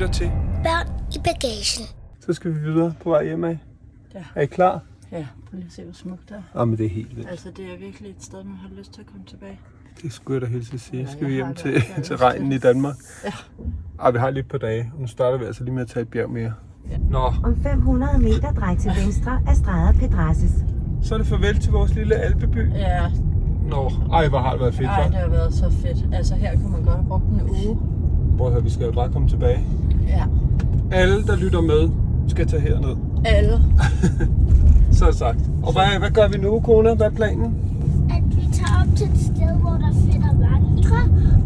[0.00, 0.30] Lytter til.
[0.64, 1.84] Børn i bagagen.
[2.20, 3.58] Så skal vi videre på vej hjem af.
[4.14, 4.24] Ja.
[4.34, 4.80] Er I klar?
[5.12, 6.60] Ja, prøv lige at se, hvor smukt det er.
[6.60, 7.30] Ja, men det er helt vildt.
[7.30, 9.60] Altså, det er virkelig et sted, man har lyst til at komme tilbage.
[10.02, 11.08] Det skulle jeg da helst at sige.
[11.08, 12.94] Skal vi hjem til, til regnen i Danmark?
[13.24, 13.32] Ja.
[14.00, 16.02] Ej, vi har lidt på dage, og nu starter vi altså lige med at tage
[16.02, 16.52] et bjerg mere.
[17.10, 20.52] Nå, Om 500 meter drej til venstre af Strada Pedrasses.
[21.02, 22.72] så er det farvel til vores lille alpeby.
[22.72, 23.10] Ja,
[23.68, 26.14] Nå, ej, hvor har det været fedt, ej, det har været så fedt.
[26.14, 27.99] Altså her kunne man godt have brugt en uge.
[28.40, 29.60] Prøv at høre, vi skal jo bare komme tilbage.
[30.08, 30.24] Ja,
[30.92, 31.90] Alle, der lytter med,
[32.28, 32.96] skal tage herned.
[33.24, 33.60] alle.
[34.98, 35.38] Så sagt.
[35.62, 36.94] Og hvad, hvad gør vi nu, kone?
[36.94, 37.54] Hvad er planen?
[38.10, 41.00] At vi tager op til et sted, hvor der er at vandre,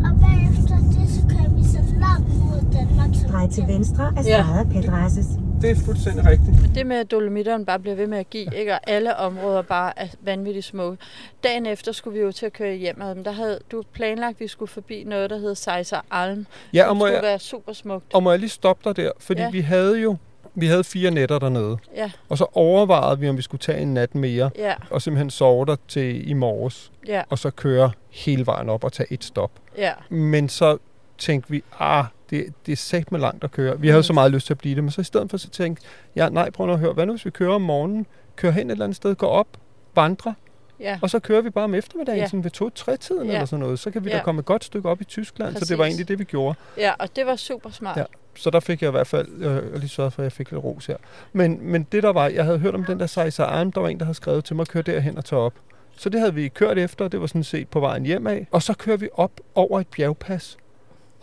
[0.08, 4.42] og bagefter det, så kører vi så langt mod Danmark Drej til venstre af Ja.
[4.42, 5.26] Strada Pedrasses.
[5.64, 6.74] Det er fuldstændig rigtigt.
[6.74, 8.72] Det med, at dolomitterne bare bliver ved med at give, ikke?
[8.72, 10.98] og alle områder bare er vanvittigt smukke.
[11.44, 14.40] Dagen efter skulle vi jo til at køre hjem, men der havde du planlagt, at
[14.40, 16.46] vi skulle forbi noget, der hed Sejser Alm.
[16.74, 18.14] Ja, og må, skulle jeg, være super smukt.
[18.14, 19.10] og må jeg lige stoppe dig der?
[19.18, 19.50] Fordi Ja.
[19.50, 20.16] vi havde jo
[20.54, 21.76] vi havde fire nætter dernede.
[21.96, 24.50] Ja, Og så overvejede vi, om vi skulle tage en nat mere.
[24.58, 26.92] ja, Og simpelthen sove der til i morges.
[27.06, 29.50] ja, Og så køre hele vejen op og tage et stop.
[29.78, 29.92] ja.
[30.08, 30.78] Men så
[31.18, 33.80] tænkte vi, ah, det, det er sæt med langt at køre.
[33.80, 34.02] Vi havde Mm.
[34.02, 35.82] så meget lyst til at blive det, men så i stedet for så tænkte
[36.14, 38.06] jeg, nej, prøv nu at høre, hvad nu hvis vi kører om morgenen,
[38.36, 39.46] kører hen et eller andet sted, går op,
[39.94, 40.32] vandrer,
[40.80, 40.98] ja.
[41.02, 42.26] og så kører vi bare om eftermiddagen, Ja.
[42.26, 43.32] sådan ved to-tre-tiden Ja.
[43.32, 43.78] eller sådan noget.
[43.78, 44.16] Så kan vi Ja.
[44.16, 45.90] da komme et godt stykke op i Tyskland, så det var Præcis.
[45.94, 46.58] egentlig det, vi gjorde.
[46.78, 47.96] Ja, og det var super smart.
[47.96, 48.04] Ja.
[48.36, 50.64] Så der fik jeg i hvert fald øh, lige sørget for, at jeg fik lidt
[50.64, 50.96] ros her.
[51.32, 53.88] Men, men det der var, jeg havde hørt om den der Sejser Arm, der var
[53.88, 55.54] en, der havde skrevet til mig at køre derhen og tage op.
[55.96, 58.46] Så det havde vi kørt efter, og det var sådan set på vejen hjem af.
[58.50, 60.56] Og så kører vi op over et bjergpas.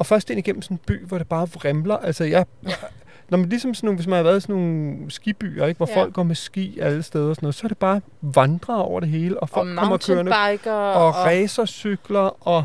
[0.01, 1.97] Og først ind igennem sådan en by, hvor det bare vrimler.
[1.97, 2.45] Altså jeg...
[3.29, 5.87] Når man ligesom sådan nogle, hvis man har været i sådan nogle skibyer, ikke, hvor
[5.87, 5.93] Ja.
[5.93, 5.99] ja.
[6.01, 8.99] folk går med ski alle steder og sådan noget, så er det bare vandre over
[8.99, 10.31] det hele, og Og folk kommer kørende,
[10.65, 12.63] og, og racercykler, og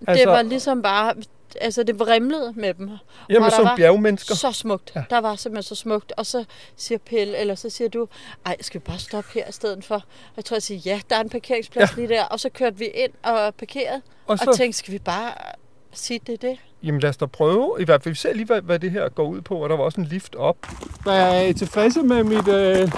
[0.00, 1.14] det altså- var ligesom bare...
[1.60, 2.90] Altså, det vrimlede med dem.
[3.30, 4.34] jamen, Og som bjergmennesker.
[4.34, 4.92] Så smukt.
[4.94, 5.00] Ja.
[5.00, 5.04] Ja.
[5.10, 6.12] Der var simpelthen så smukt.
[6.16, 6.44] Og så
[6.76, 8.08] siger Pelle, eller så siger du,
[8.46, 9.94] ej, skal vi bare stoppe her i stedet for?
[9.94, 10.02] Og
[10.36, 11.96] jeg tror, jeg siger, ja, der er en parkeringsplads ja.
[12.02, 12.24] lige der.
[12.24, 13.96] Og så kørte vi ind og parkerede.
[14.26, 15.32] Og Og, så, og tænkte, skal vi bare
[15.98, 16.58] sige det er det?
[16.82, 17.76] Jamen lad os da prøve.
[17.80, 19.76] I hvert fald, vi ser lige, hvad, hvad det her går ud på, og der
[19.76, 20.56] var også en lift op.
[21.02, 22.92] Hvad er I tilfredse med mit øh,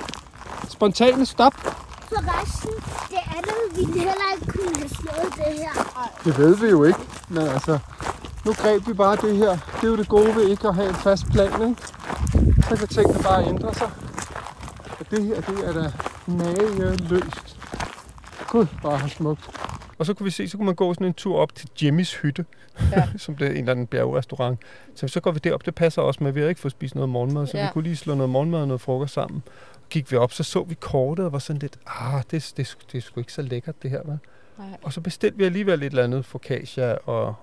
[0.69, 1.55] spontane stop?
[1.55, 2.71] Forresten,
[3.11, 5.73] det andet ville heller ikke kunne have slået det her.
[6.25, 7.79] Det ved vi jo ikke, men altså,
[8.45, 9.51] nu greb vi bare det her.
[9.51, 11.83] Det er jo det gode ved ikke at have en fast plan, ikke?
[12.69, 13.91] Så kan tingene bare ændre sig.
[15.01, 15.93] Og det her, det er da
[16.27, 17.57] mageløst.
[18.49, 19.51] Gud, bare har smukt.
[19.99, 22.15] Og så kunne vi se, så kunne man gå sådan en tur op til Jimmys
[22.15, 22.45] hytte,
[22.93, 23.09] Ja.
[23.17, 24.61] som det er en eller anden bjergrestaurant.
[24.95, 27.09] Så så går vi derop, det passer også med, vi har ikke fået spist noget
[27.11, 27.65] morgenmad, så Ja.
[27.67, 29.43] vi kunne lige slå noget morgenmad og noget frokost sammen.
[29.91, 32.99] Gik vi op, så så vi kortet og var sådan lidt, ah, det, det, det
[32.99, 34.17] er sgu ikke så lækkert det her, hva'?
[34.59, 34.77] Nej.
[34.83, 37.35] Og så bestilte vi alligevel et eller andet focaccia og,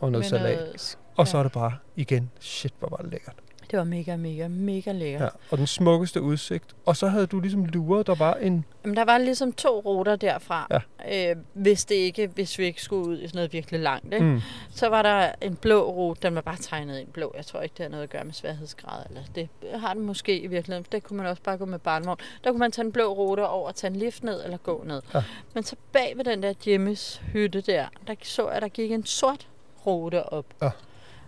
[0.00, 0.68] og noget Men, salat.
[0.72, 1.38] øh, s- Og så ja.
[1.38, 3.34] er det bare igen, shit, hvor var det lækkert.
[3.70, 5.22] Det var mega, mega, mega lækkert.
[5.22, 5.28] Ja.
[5.50, 6.64] Og den smukkeste udsigt.
[6.86, 8.64] Og så havde du ligesom luret, der var en...
[8.84, 10.66] Jamen, der var ligesom to ruter derfra.
[10.70, 11.30] Ja.
[11.30, 14.14] Øh, hvis, det ikke, hvis vi ikke skulle ud i sådan noget virkelig langt.
[14.14, 14.26] Ikke?
[14.26, 14.40] Mm.
[14.70, 17.32] Så var der en blå rute, den var bare tegnet ind blå.
[17.36, 19.02] Jeg tror ikke, det har noget at gøre med sværhedsgrad.
[19.08, 20.86] Eller det har den måske i virkeligheden.
[20.92, 22.18] Der kunne man også bare gå med barnvogn.
[22.44, 25.02] Der kunne man tage en blå rute over, tage en lift ned eller gå ned.
[25.14, 25.22] Ja.
[25.54, 29.06] Men så bag ved den der Jimmys hytte der, der så jeg, der gik en
[29.06, 29.48] sort
[29.86, 30.46] rute op.
[30.62, 30.70] Ja.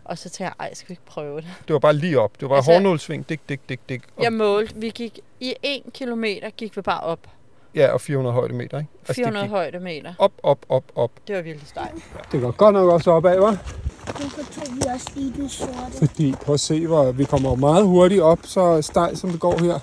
[0.09, 1.47] Og så tænkte jeg, ej, skal vi ikke prøve det?
[1.69, 2.41] Det var bare lige op.
[2.41, 4.03] Det var altså, Altså- hårnålsving, dik, dik, dik, dik.
[4.17, 7.19] Og, Jeg målte, vi gik i en kilometer, gik vi bare op.
[7.75, 8.91] Ja, og 400 højdemeter, ikke?
[9.01, 10.15] Altså, 400 det gik højdemeter.
[10.19, 11.11] op, op, op, op.
[11.29, 12.05] Det var virkelig stejlt.
[12.33, 13.41] Det går godt nok også opad, hva'?
[13.41, 15.73] Hvorfor tog vi også lige den sorte?
[15.99, 19.59] Fordi, prøv at se, hvor vi kommer meget hurtigt op, så stejl som det går
[19.65, 19.79] her.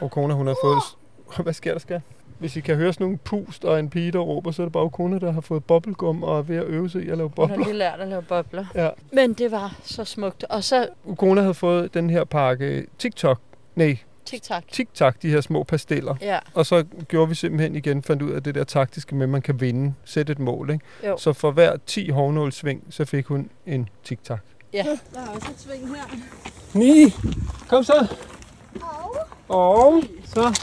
[0.00, 0.78] Og kone, hun har fået...
[1.44, 2.00] Hvad sker der, skal?
[2.38, 4.72] Hvis I kan høre sådan nogle pust og en pige, der råber, så er det
[4.72, 7.30] bare kone, der har fået bubblegum og er ved at øve sig i at lave
[7.36, 7.64] Hun har bobler.
[7.66, 8.64] lige lært at lave bobler.
[8.74, 8.88] Ja.
[9.12, 10.44] Men det var så smukt.
[10.44, 13.40] Og så Kone havde fået den her pakke TikTok.
[13.74, 14.62] Nej, TikTok.
[14.72, 16.14] TikTok, de her små pasteller.
[16.20, 19.28] Ja, Og så gjorde vi simpelthen igen, fandt ud af det der taktiske med, at
[19.28, 20.70] man kan vinde, sætte et mål.
[20.70, 20.84] Ikke?
[21.06, 21.16] Jo.
[21.18, 24.38] Så for hver 10 hårnålsving, så fik hun en TikTok.
[24.72, 24.84] ja.
[25.14, 26.04] Der er også et sving her.
[26.74, 27.12] 9.
[27.68, 28.16] Kom så.
[29.48, 30.60] Og Og så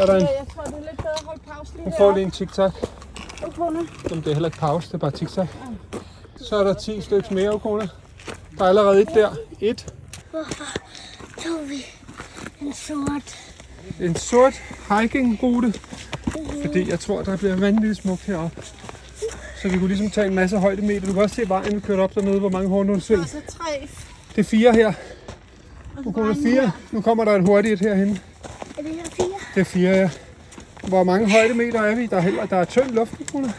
[0.00, 0.20] er der en...
[0.20, 2.72] Jeg tror, det er lidt bedre at holde pause lige Hun får lige en TikTok.
[3.46, 3.78] Okona.
[4.10, 5.48] Jamen, det er heller ikke pause, det er bare TikTok.
[6.36, 7.88] Så er der 10 stykker mere, Okona.
[8.58, 9.30] Der er allerede et der.
[9.60, 9.94] Et.
[11.44, 11.86] tog vi
[12.60, 13.38] en sort.
[14.00, 14.54] En sort
[14.88, 15.74] hiking-rute.
[16.64, 18.62] Fordi jeg tror, der bliver vanvittigt smukt heroppe.
[19.62, 21.06] Så vi kunne ligesom tage en masse højdemeter.
[21.06, 23.28] Du kan også se vejen, vi kørte op dernede, hvor mange hårnålsving.
[23.28, 23.88] Så tre.
[24.36, 24.92] Det er fire her.
[26.06, 26.72] Okona fire.
[26.92, 28.18] Nu kommer der et hurtigt herhen.
[29.54, 30.10] Det er fire, ja.
[30.88, 32.06] Hvor mange højdemeter er vi?
[32.06, 33.52] Der er, heller, der er tynd luft, Okona.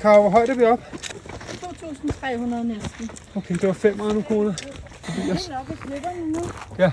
[0.00, 0.80] Karo, hvor højt er vi op?
[0.92, 2.26] 2.300
[2.64, 3.10] næsten.
[3.34, 4.54] Okay, det var fem nu, Kona.
[5.02, 6.40] Fordi jeg Det nok i klipperne nu.
[6.78, 6.92] Ja,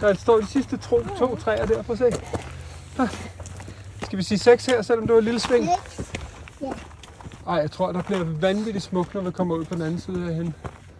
[0.00, 2.20] der står de sidste to, to træer der, prøv at se.
[4.02, 5.64] Skal vi sige seks her, selvom det var et lille sving?
[5.64, 6.72] Ja.
[7.46, 10.28] Ej, jeg tror, der bliver vanvittigt smukt, når vi kommer ud på den anden side
[10.28, 10.52] af hende.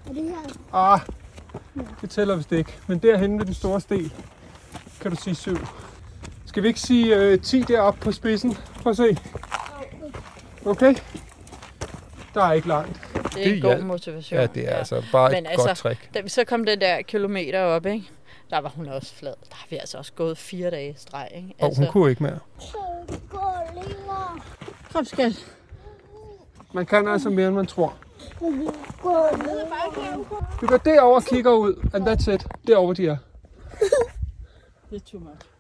[0.08, 0.78] Er det her?
[0.78, 1.00] Ah,
[2.00, 2.72] det tæller vist ikke.
[2.86, 4.12] Men derhenne ved den store sten,
[5.00, 5.56] kan du sige 7.
[6.52, 8.56] Skal vi ikke sige øh, 10 deroppe på spidsen?
[8.82, 9.16] Prøv at se.
[10.64, 10.94] Okay?
[12.34, 13.00] Der er ikke langt.
[13.34, 14.40] Det er en god motivation.
[14.40, 16.14] Ja, det er altså bare Men et altså, godt trick.
[16.14, 18.10] Da vi så kom den der kilometer op, ikke?
[18.50, 19.34] der var hun også flad.
[19.48, 21.28] Der har vi altså også gået fire dage i streg.
[21.34, 21.54] Ikke?
[21.60, 22.38] Og hun kunne ikke mere.
[24.92, 25.46] Kom, skat.
[26.72, 27.94] Man kan altså mere, end man tror.
[30.60, 32.46] Vi går derover og kigger ud, and that's it.
[32.66, 33.16] Derovre de er.
[34.90, 35.51] Det er too much.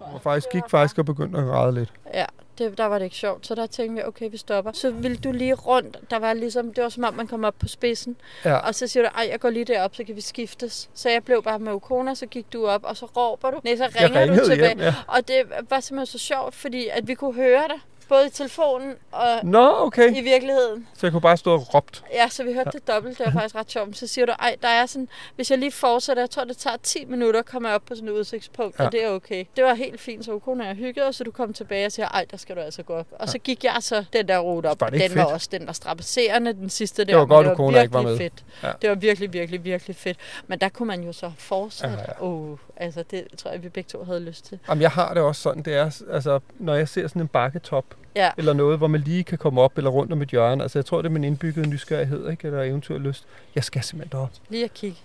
[0.00, 1.92] Og faktisk gik faktisk og begyndte at græde lidt.
[2.14, 2.24] Ja,
[2.58, 3.46] det, der var det ikke sjovt.
[3.46, 4.72] Så der tænkte vi, okay, vi stopper.
[4.72, 5.98] Så ville du lige rundt.
[6.10, 8.16] Der var ligesom, det var som om, man kom op på spidsen.
[8.44, 8.56] Ja.
[8.56, 10.90] Og så siger du, ej, jeg går lige derop, så kan vi skiftes.
[10.94, 13.60] Så jeg blev bare med Ukona, så gik du op, og så råber du.
[13.64, 14.68] Nej, så ringer du tilbage.
[14.68, 14.94] hjem, ja.
[15.06, 17.80] Og det var simpelthen så sjovt, fordi at vi kunne høre dig.
[18.10, 20.16] Både i telefonen og Nå, okay.
[20.16, 20.86] i virkeligheden.
[20.94, 22.04] Så jeg kunne bare stå og råbt.
[22.12, 23.18] Ja, så vi hørte det dobbelt.
[23.18, 23.96] Det var faktisk ret sjovt.
[23.96, 26.76] Så siger du, ej, der er sådan, hvis jeg lige fortsætter, jeg tror, det tager
[26.82, 28.82] 10 minutter, kommer jeg op på sådan et udsigtspunkt, ja.
[28.82, 28.86] Ja.
[28.86, 29.44] og det er okay.
[29.56, 31.92] Det var helt fint, så Ukona og jeg hyggede, og så du kom tilbage og
[31.92, 33.06] siger, ej, der skal du altså gå op.
[33.18, 35.24] Og så gik jeg så den der rute op, Var og det den ikke var
[35.24, 35.34] fedt?
[35.34, 37.14] også, den var strapasserende, den sidste der.
[37.14, 38.16] var men godt, det Ukona ikke var med.
[38.18, 38.44] Fedt.
[38.62, 38.72] Ja.
[38.82, 40.18] Det var virkelig, virkelig, virkelig fedt.
[40.46, 41.94] Men der kunne man jo så fortsætte.
[41.94, 42.26] Ja, Ja, ja.
[42.26, 44.58] Oh, altså, det tror jeg, vi begge to havde lyst til.
[44.68, 47.84] Jamen, jeg har det også sådan, det er, altså, når jeg ser sådan en bakketop,
[48.16, 48.30] Ja.
[48.36, 50.62] eller noget, hvor man lige kan komme op eller rundt om et hjørne.
[50.62, 52.46] Altså, jeg tror, det er min indbyggede nysgerrighed, ikke?
[52.46, 53.26] Eller eventyrlyst.
[53.54, 54.30] Jeg skal simpelthen derop.
[54.48, 54.98] Lige at kigge.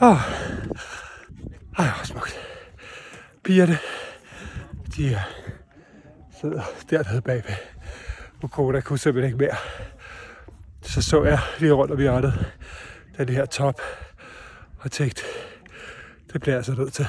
[0.00, 0.16] Ah.
[1.78, 2.38] Ej, hvor smukt.
[3.44, 3.78] Pigerne,
[4.96, 5.20] de er
[6.40, 7.54] sidder dernede bagved.
[8.42, 9.56] Ukoda kunne simpelthen ikke mere.
[10.82, 12.52] Så så jeg lige rundt om hjørnet,
[13.18, 13.80] den her top,
[14.78, 15.22] og tænkte,
[16.32, 17.06] det bliver jeg så nødt til.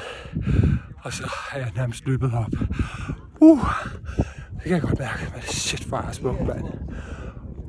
[1.04, 2.52] Og så har jeg nærmest løbet op.
[3.44, 3.60] Uh,
[4.54, 6.64] det kan jeg godt mærke, men shit, hvor er jeg smuk, mand.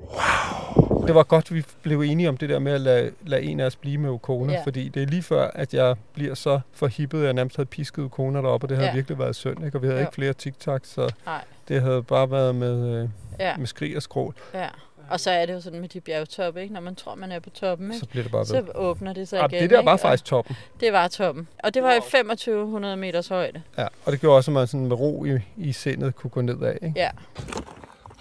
[0.00, 1.06] Wow.
[1.06, 3.66] Det var godt, vi blev enige om det der med at lade, lade en af
[3.66, 4.62] os blive med Ukona, Ja.
[4.64, 8.02] fordi det er lige før, at jeg bliver så forhippet, at jeg nærmest havde pisket
[8.02, 8.94] Ukona deroppe, og det havde Ja.
[8.94, 9.78] virkelig været synd, ikke?
[9.78, 10.06] og vi havde Jo.
[10.06, 11.44] ikke flere TikToks, så Nej.
[11.68, 13.08] det havde bare været med, øh,
[13.40, 14.34] Ja, med skrig og skrål.
[14.54, 14.68] ja.
[15.10, 16.74] Og så er det jo sådan med de bjergtoppe, ikke?
[16.74, 17.98] Når man tror, man er på toppen, ikke?
[17.98, 18.46] Så bliver det bare ved.
[18.46, 19.86] Så åbner det sig Ah, igen, det der ikke?
[19.86, 20.56] var Og faktisk toppen.
[20.80, 21.48] Det var toppen.
[21.64, 23.62] Og det var i 2500 meters højde.
[23.78, 26.40] Ja, og det gjorde også, at man sådan med ro i, i sindet kunne gå
[26.40, 26.74] nedad.
[26.82, 26.92] Ikke?
[26.96, 27.10] Ja.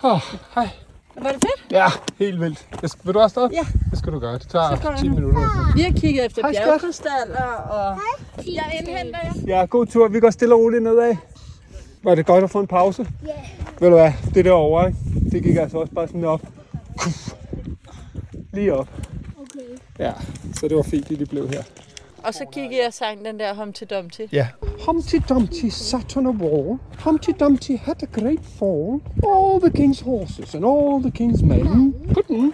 [0.03, 0.19] Oh,
[0.55, 0.69] hej.
[1.15, 1.71] Var det fedt?
[1.71, 1.85] Ja,
[2.19, 2.67] helt vildt.
[2.81, 3.51] Jeg skal, vil du også op?
[3.51, 3.65] Ja.
[3.91, 4.33] Det skal du gøre.
[4.33, 5.15] Det tager Så går jeg 10 nu.
[5.15, 5.73] minutter.
[5.75, 7.97] Vi har kigget efter Hej, bjergkrystaller, og
[8.37, 9.57] jeg indhenter jer.
[9.59, 10.07] Ja, god tur.
[10.07, 11.15] Vi går stille og roligt nedad.
[12.03, 13.07] Var det godt at få en pause?
[13.25, 13.31] Ja.
[13.79, 14.99] Ved du hvad, det derovre, ikke?
[15.31, 16.41] det gik altså også bare sådan op.
[18.53, 18.89] Lige op.
[19.41, 19.77] Okay.
[19.99, 20.13] Ja,
[20.53, 21.63] så det var fint, at de blev her.
[22.23, 24.21] Og så kiggede jeg og sang den der Humpty Dumpty.
[24.31, 24.47] Ja.
[24.85, 26.79] Humpty Dumpty sat on a wall.
[26.99, 29.01] Humpty Dumpty had a great fall.
[29.23, 32.53] All the king's horses and all the king's men couldn't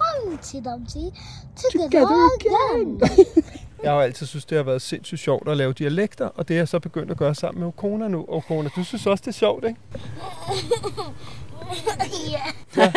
[0.00, 1.10] Humpty Dumpty
[1.56, 3.00] together, together again.
[3.02, 3.44] again.
[3.82, 6.58] Jeg har altid synes, det har været sindssygt sjovt at lave dialekter, og det er
[6.58, 8.24] jeg så begyndt at gøre sammen med Okona nu.
[8.28, 9.80] Okona, du synes også, det er sjovt, ikke?
[12.76, 12.92] Ja.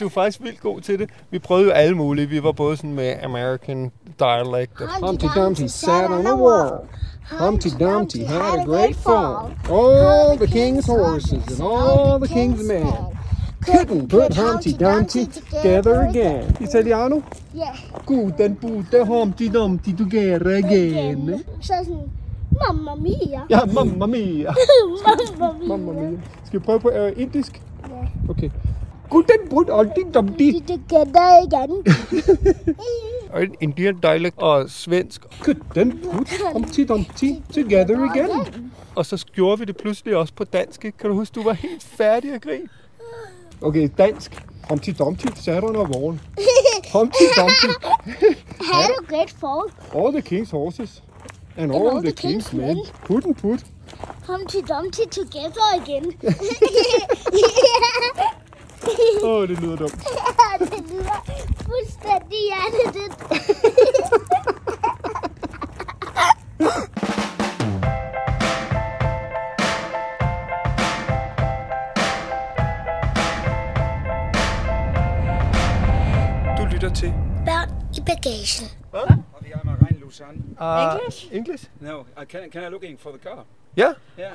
[0.00, 1.10] Du er faktisk vildt god til det.
[1.30, 2.28] Vi prøvede jo alle mulige.
[2.28, 4.80] Vi var både sådan med American dialect.
[4.80, 6.72] og Humpty Dumpty sat on a wall.
[7.30, 9.54] Humpty Dumpty had a great fall.
[9.70, 12.86] All the king's horses and all the king's men
[13.64, 16.56] couldn't put Humpty Dumpty together again.
[16.60, 17.22] Italiano?
[17.54, 17.72] Ja.
[18.06, 21.44] Guten putte Humpty Dumpty together again.
[21.60, 22.10] Så sådan,
[22.68, 23.40] mamma mia.
[23.50, 24.54] Ja, mamma mia.
[25.06, 25.68] mamma mia.
[25.68, 26.18] Mamma mia.
[26.44, 27.62] Skal vi prøve på uh, indisk?
[28.28, 28.50] Okay.
[29.10, 30.52] Guten putte Humpty Dumpty.
[30.68, 31.84] Together again.
[33.32, 35.24] og en Indian dialect og svensk.
[35.24, 38.72] Couldn't put Humpty Dumpty together again.
[38.94, 40.80] Og så gjorde vi det pludselig også på dansk.
[40.80, 42.68] Kan du huske, du var helt færdig at grine?
[43.62, 44.44] Okay, dansk.
[44.68, 46.18] Humpty Dumpty sat on a wall.
[46.92, 47.66] Humpty Dumpty,
[48.72, 49.62] Had a great fall.
[49.94, 51.02] all the king's horses
[51.56, 52.76] and all the king's men
[53.10, 53.64] couldn't put.
[54.26, 56.14] Humpty Dumpty together again.
[59.22, 59.94] Åh, oh, det lyder dumt.
[60.58, 61.20] det lyder
[61.64, 62.94] fuldstændig hjertet.
[76.58, 77.14] Du lytter til.
[77.46, 78.70] Børn i bagagen.
[79.64, 80.56] I'm a Rhein Lausanne.
[80.58, 81.28] Uh, English?
[81.32, 81.66] English?
[81.80, 83.44] No, I can, can I looking for the car?
[83.76, 84.32] Yeah, Yeah.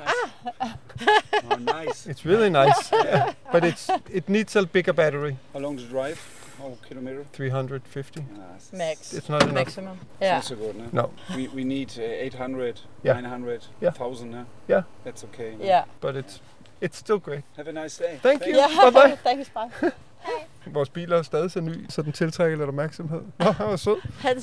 [1.50, 2.06] oh, nice.
[2.06, 2.90] it's really nice.
[2.92, 3.32] Yeah.
[3.52, 5.36] But it's it needs a bigger battery.
[5.52, 6.18] How long to drive?
[6.62, 7.24] Oh, kilometer?
[7.32, 8.20] 350.
[8.20, 9.12] Ah, it's- Max.
[9.14, 9.54] It's not enough.
[9.54, 9.98] Maximum.
[10.20, 10.40] it's Ja.
[10.40, 10.84] so good, no?
[10.92, 13.14] No, We, we need uh, 800, Yeah.
[13.14, 13.92] 900, Yeah.
[13.92, 14.44] 1000, no?
[14.68, 14.82] Yeah.
[15.04, 15.56] That's okay.
[15.58, 15.64] no?
[15.64, 15.84] Ja.
[16.00, 16.40] but it's
[16.82, 17.42] It's still great.
[17.56, 18.18] Have a nice day.
[18.22, 18.56] Thank you.
[18.56, 19.16] Ja, Bye bye.
[19.22, 19.70] thanks, bye.
[20.74, 23.20] Vores biler er stadig så ny, så den tiltrækker lidt opmærksomhed.
[23.38, 23.96] Nå, han var sød.
[24.20, 24.42] Han,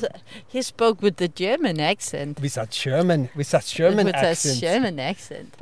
[0.50, 2.42] he spoke with the German accent.
[2.44, 3.30] Vi sagde German.
[3.36, 4.60] Vi sagde German with a accent.
[4.60, 5.54] German accent.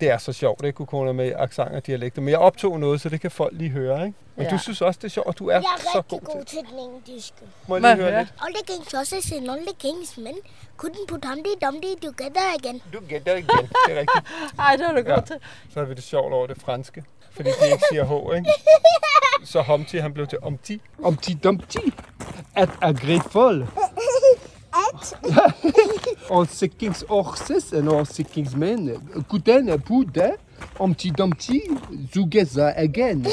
[0.00, 2.20] Det er så sjovt, det kunne kone med accent og dialekter.
[2.22, 4.18] Men jeg optog noget, så det kan folk lige høre, ikke?
[4.36, 4.50] Men Ja.
[4.50, 6.44] du synes også, det er sjovt, og du er, Jeg er så rigtig god, god
[6.44, 7.34] til til den engelske.
[7.68, 8.20] Må jeg Må lige jeg høre høre?
[8.20, 8.34] lidt?
[8.42, 10.34] All the king's sausages and all the king's men
[10.82, 12.82] couldn't put Humpty Dumpty together again.
[12.92, 13.46] Du gætter igen.
[13.86, 14.24] Det er rigtigt.
[14.58, 15.14] Ej, det var du Ja.
[15.14, 15.36] god til.
[15.72, 17.04] Så har vi det sjovt over det franske.
[17.36, 18.50] Fordi de ikke siger H, ikke?
[19.44, 20.80] Så Humpty, han blev til Omti.
[21.02, 21.78] Omti Dumpty.
[22.54, 23.68] At agrifol.
[26.30, 28.90] Og sikkings horses and all sikkings men.
[29.28, 30.30] Guden er Buddha.
[30.78, 31.58] Omti Dumpty.
[32.14, 33.26] Zugeza again.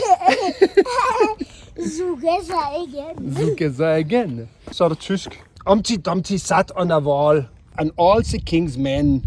[1.98, 3.36] Zugeza igen.
[3.36, 4.50] Zugeza again.
[4.72, 5.44] Så er der tysk.
[5.66, 7.46] Omti Dumpty sat on a wall.
[7.78, 9.24] And all the king's men.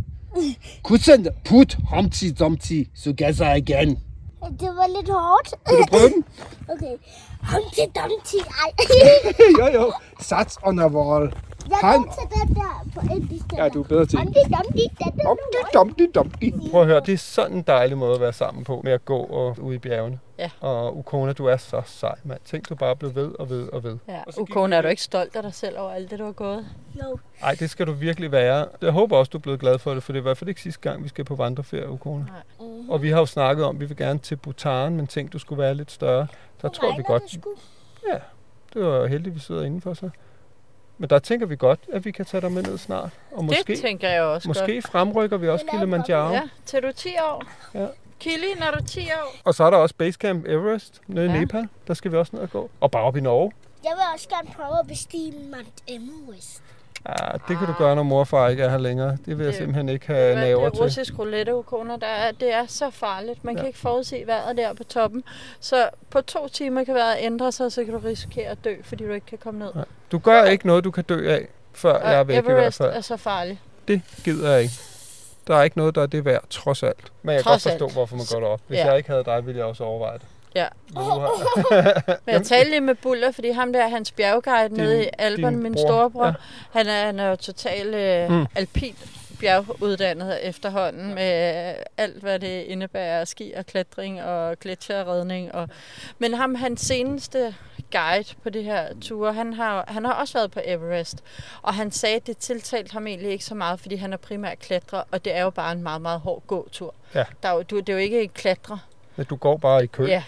[0.83, 3.99] Kussen put Humpty Dumpty together again.
[4.61, 5.55] Det var lidt hårdt.
[5.69, 6.25] Vil du prøve den?
[6.73, 6.95] Okay.
[7.53, 8.37] Humpty Dumpty.
[8.63, 8.71] Ej.
[9.61, 9.93] jo, jo.
[10.21, 11.33] Sats on a wall.
[11.71, 13.59] Jeg kom til den der på et bestemt.
[13.59, 14.19] Ja, du er bedre til.
[14.19, 14.83] Humpty Dumpty.
[15.05, 16.71] Den der Dumpty, dumpty, dumpty.
[16.71, 19.05] Prøv at høre, det er sådan en dejlig måde at være sammen på, med at
[19.05, 20.19] gå og ude i bjergene.
[20.39, 20.51] Ja.
[20.61, 22.41] Og Ukona, du er så sej, mand.
[22.45, 23.99] Tænk, du bare blev ved og ved og ved.
[24.09, 24.19] Ja.
[24.27, 26.19] Og så gik Ukon, vi er du ikke stolt af dig selv over alt det,
[26.19, 26.67] du har gået?
[27.05, 27.19] Jo.
[27.43, 28.67] Ej, det skal du virkelig være.
[28.83, 30.49] Jeg håber også, du er blevet glad for det, for det er i hvert fald
[30.49, 32.25] ikke sidste gang, vi skal på vandreferie, Ukona.
[32.25, 32.56] Mm.
[32.89, 35.39] Og vi har jo snakket om, at vi vil gerne til Bhutan, men tænkte, du
[35.39, 36.27] skulle være lidt større.
[36.63, 37.45] Der tror vi godt, det
[38.13, 38.19] ja,
[38.75, 40.11] det var heldigt, vi sidder indenfor så.
[40.99, 43.11] Men der tænker vi godt, at vi kan tage dig med ned snart.
[43.33, 44.87] Og måske, det tænker jeg også måske godt.
[44.87, 46.33] fremrykker vi også Det er Kilimanjaro.
[46.33, 47.43] Ja, til du er 10 år.
[47.75, 47.87] Ja.
[48.21, 49.35] Kili, når du er 10 år.
[49.45, 51.41] Og så er der også Basecamp Everest nede i Ja.
[51.41, 51.69] Nepal.
[51.87, 52.71] Der skal vi også ned og gå.
[52.81, 53.53] Og bare op i Norge.
[53.85, 56.63] Jeg vil også gerne prøve at bestige Mount Everest.
[57.09, 59.11] Ja, det kan du gøre, når mor og far ikke er her længere.
[59.11, 60.83] Det vil jeg Det- simpelthen ikke have det naver er til.
[60.83, 63.45] russisk roulette, Ukona, der er, det er så farligt.
[63.45, 63.61] Man ja.
[63.61, 65.25] Kan ikke forudse vejret der på toppen.
[65.61, 69.05] Så på to timer kan vejret ændre sig, så kan du risikere at dø, fordi
[69.07, 69.71] du ikke kan komme ned.
[69.77, 69.81] Ja.
[70.13, 72.53] Du gør ikke noget, du kan dø af, før jeg er Og væk i hvert
[72.59, 72.93] Everest fald.
[72.93, 73.61] er så farlig.
[73.89, 74.75] Det gider jeg ikke.
[75.47, 77.13] Der er ikke noget, der er det værd, trods alt.
[77.23, 77.95] Men jeg kan Trods godt forstå, alt.
[77.95, 78.61] hvorfor man går derop.
[78.67, 78.87] Hvis Ja.
[78.89, 80.27] jeg ikke havde dig, ville jeg også overveje det.
[80.57, 80.67] Ja.
[82.25, 85.57] Men jeg talte lige med Buller, fordi ham der, hans bjergguide Din- nede i Alperne,
[85.57, 85.87] min bror.
[85.89, 86.33] storebror, Ja.
[86.73, 88.47] han, er, han er jo total øh, Mm.
[88.55, 88.97] alpin
[89.41, 95.55] bjerguddannet efterhånden med alt, hvad det indebærer, ski og klatring og gletsjerredning.
[95.55, 95.69] Og...
[96.19, 97.55] Men ham, hans seneste
[97.93, 101.23] guide på det her tur, han har, han har også været på Everest.
[101.63, 104.59] Og han sagde, at det tiltalte ham egentlig ikke så meget, fordi han er primært
[104.59, 106.95] klatrer, og det er jo bare en meget, meget hård gåtur.
[107.15, 107.25] Ja.
[107.43, 108.79] Der er jo, du, det er jo ikke en klatrer.
[109.17, 110.07] Men du går bare i kø.
[110.07, 110.23] Ja,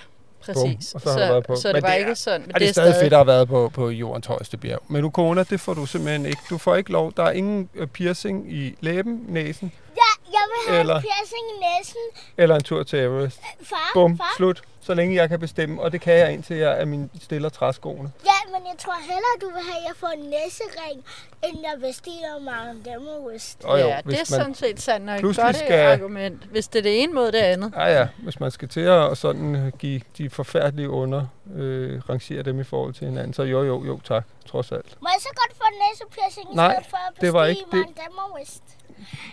[0.45, 0.95] præcis.
[0.95, 1.57] og så har du været på.
[1.57, 2.41] så det Men var det er- ikke sådan.
[2.41, 4.83] Men Og det er stadig fedt at have været på, på jordens højeste bjerg.
[4.89, 6.39] Men Ukona, det får du simpelthen ikke.
[6.51, 7.13] Du får ikke lov.
[7.17, 11.45] Der er ingen øh, piercing i læben, næsen Ja, jeg vil have Eller- en piercing
[11.55, 12.01] i næsen.
[12.37, 13.41] eller en tur til Everest.
[13.63, 14.35] Far, Bum, far.
[14.37, 14.63] slut.
[14.81, 18.13] Så længe jeg kan bestemme, og det kan jeg indtil jeg er min stiller træskoene.
[18.25, 21.05] Ja, men jeg tror hellere, du vil have, at jeg får en næsering,
[21.45, 23.65] end jeg bestiger Mount Everest.
[23.65, 25.79] Og jo, ja, det er sådan set sandt, pludselig godt skal- skal...
[25.93, 27.73] argument, hvis det er det ene mod det andet.
[27.77, 28.09] Ja, ja.
[28.19, 32.65] Hvis man skal til at sådan øh, give de forfærdelige under, øh, rangere dem i
[32.65, 34.25] forhold til hinanden, så jo, jo, jo, tak.
[34.47, 34.97] Trods alt.
[35.03, 37.47] Må jeg så godt få en næsepiercing i Nej, stedet for at bestige det var
[37.47, 37.73] ikke det.
[37.75, 37.99] Mount
[38.33, 38.63] Everest?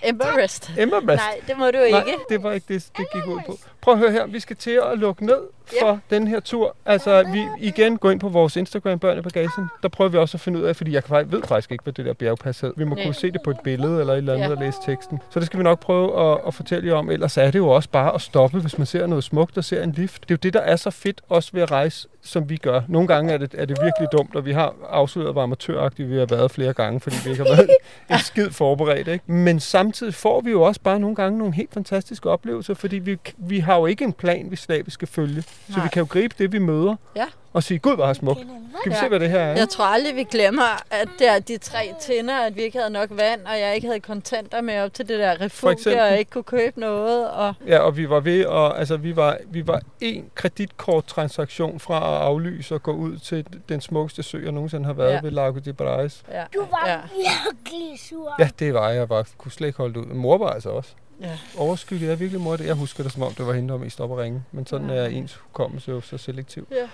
[0.04, 0.72] Everest.
[0.78, 1.06] Everest.
[1.08, 2.02] Nej, det må du Nej, ikke.
[2.30, 3.58] det var ikke det, det gik ud på.
[3.82, 5.40] Prøv at høre her, vi skal til at lukke ned
[5.80, 5.98] for Ja.
[6.16, 6.76] den her tur.
[6.86, 9.66] Altså, vi igen gå ind på vores Instagram, Børn i Bagagen.
[9.84, 11.84] Der prøver vi også at finde ud af, fordi jeg kan faktisk, ved faktisk ikke,
[11.84, 12.74] hvad det der bjergpas hed.
[12.78, 13.04] Vi må Nej.
[13.06, 14.52] kunne se det på et billede eller et eller andet Ja.
[14.52, 15.20] og læse teksten.
[15.30, 17.12] Så det skal vi nok prøve at, at fortælle jer om.
[17.12, 19.84] Ellers er det jo også bare at stoppe, hvis man ser noget smukt og ser
[19.84, 20.22] en lift.
[20.22, 22.82] Det er jo det, der er så fedt også ved at rejse, som vi gør.
[22.88, 26.18] Nogle gange er det, er det virkelig dumt, og vi har afsløret, hvor amatøragtige vi
[26.18, 27.70] har været flere gange, fordi vi ikke har været
[28.12, 29.08] en skid forberedt.
[29.08, 29.32] Ikke?
[29.32, 33.18] Men samtidig får vi jo også bare nogle gange nogle helt fantastiske oplevelser, fordi vi,
[33.38, 35.42] vi har jo ikke en plan, vi slavisk skal følge.
[35.42, 35.84] Så Nej.
[35.84, 37.26] vi kan jo gribe det, vi møder, Ja.
[37.56, 38.40] Og sige, gud, hvor er smukt.
[38.80, 39.02] Skal vi Ja.
[39.02, 39.56] se, hvad det her er?
[39.58, 42.90] Jeg tror aldrig, vi glemmer, at det er de tre tinder, at vi ikke havde
[42.94, 46.32] nok vand, og jeg ikke havde kontanter med op til det der refugie, og ikke
[46.32, 47.30] kunne købe noget.
[47.32, 51.98] Og Ja, og vi var ved, og altså, vi var, vi var en kreditkorttransaktion fra
[51.98, 55.14] at aflyse og gå ud til den smukkeste sø, jeg nogensinde har været Ja.
[55.16, 55.22] ja.
[55.22, 56.24] ved Lago de Brais.
[56.32, 58.36] ja, Du var ja, virkelig sur.
[58.40, 58.98] Ja, det var jeg.
[58.98, 60.06] Jeg var, kunne slet ikke holde ud.
[60.06, 60.90] Mor var altså også.
[61.22, 61.38] ja.
[61.58, 62.56] Overskygget er virkelig mor.
[62.56, 62.66] Det.
[62.66, 64.44] Jeg husker det, som om det var hende, der var mest op at ringe.
[64.52, 66.68] Men sådan er ens hukommelse jo så selektiv.
[66.72, 66.88] Ja.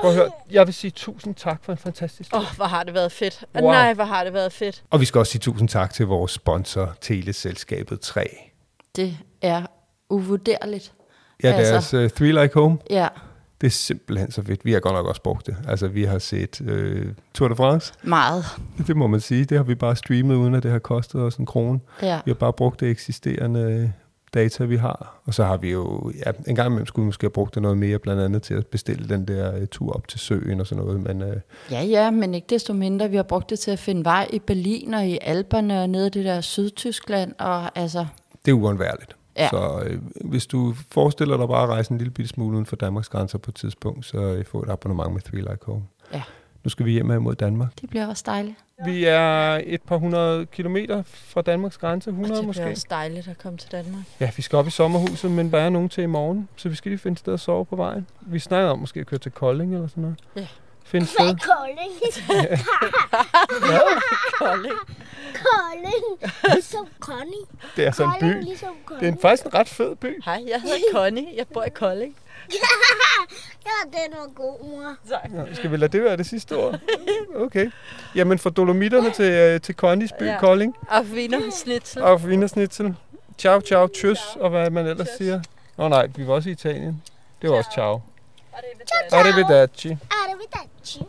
[0.00, 0.30] Prøv at høre.
[0.50, 2.34] Jeg vil sige tusind tak for en fantastisk.
[2.34, 3.44] Åh, oh, hvor har det været fedt.
[3.54, 3.62] Wow.
[3.64, 3.72] Wow.
[3.72, 4.82] Nej, hvor har det været fedt.
[4.90, 8.38] Og vi skal også sige tusind tak til vores sponsor, Teleselskabet 3.
[8.96, 9.62] Det er
[10.10, 10.92] uvurderligt.
[11.42, 11.72] Ja, Altså.
[11.72, 12.78] deres uh, Three Like Home.
[12.90, 13.08] Ja,
[13.60, 14.64] Det er simpelthen så fedt.
[14.64, 15.56] Vi har godt nok også brugt det.
[15.68, 17.92] Altså, vi har set øh, Tour de France.
[18.02, 18.44] meget.
[18.86, 19.44] Det må man sige.
[19.44, 21.80] Det har vi bare streamet, uden at det har kostet os en krone.
[22.02, 22.20] Ja.
[22.24, 23.92] Vi har bare brugt det eksisterende
[24.34, 25.20] data, vi har.
[25.24, 27.62] Og så har vi jo, ja, en gang imellem skulle vi måske have brugt det
[27.62, 30.66] noget mere, blandt andet til at bestille den der uh, tur op til søen og
[30.66, 31.00] sådan noget.
[31.00, 31.36] Men uh,
[31.70, 33.10] Ja, ja, men ikke desto mindre.
[33.10, 36.06] Vi har brugt det til at finde vej i Berlin og i Alperne og nede
[36.06, 37.34] i det der Sydtyskland.
[37.38, 38.06] Og altså,
[38.44, 39.16] det er uundværligt.
[39.36, 39.48] Ja.
[39.48, 42.76] Så øh, hvis du forestiller dig bare at rejse en lille bitte smule uden for
[42.76, 45.82] Danmarks grænser på et tidspunkt, så øh, få et abonnement med Three Like Home.
[46.12, 46.22] Ja.
[46.64, 47.68] Nu skal vi hjem mod Danmark.
[47.80, 48.56] det bliver også dejligt.
[48.84, 52.60] Vi er et par hundrede kilometer fra Danmarks grænse, 100 og det måske.
[52.60, 54.02] bliver også dejligt at komme til Danmark.
[54.20, 56.74] Ja, vi skal op i sommerhuset, men der er nogen til i morgen, så vi
[56.74, 58.06] skal lige finde et sted at sove på vejen.
[58.20, 60.18] Vi snakker om måske at køre til Kolding eller sådan noget.
[60.36, 60.46] Ja.
[60.90, 61.26] Hvad sted.
[61.26, 61.92] er Kolding?
[64.38, 64.74] Kolding.
[65.34, 66.32] Kolding.
[66.54, 67.44] Ligesom Connie.
[67.76, 68.42] Det er altså en by.
[68.44, 68.68] ligesom
[69.00, 70.22] Det er en, faktisk en ret fed by.
[70.24, 71.26] Hej, jeg hedder Connie.
[71.36, 72.16] Jeg bor i Kolding.
[73.66, 74.94] Ja, den var god, mor.
[75.10, 76.80] Ja, skal vi lade det være det sidste ord?
[77.36, 77.70] Okay.
[78.14, 80.38] Jamen fra Dolomitterne til, øh, til Connies by, Ja.
[80.40, 80.74] Kolding.
[80.88, 82.02] Og viner snitsel.
[82.02, 82.94] Og Wienersnitzel.
[83.38, 85.34] Ciao, ciao, tschüss, og hvad man ellers siger.
[85.78, 87.02] Åh oh, nej, vi var også i Italien.
[87.42, 88.00] Det var også ciao.
[89.12, 89.96] Arrivederci.
[90.10, 91.02] Arrivederci.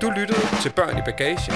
[0.00, 1.54] Du lyttede til Børn i Bagagen,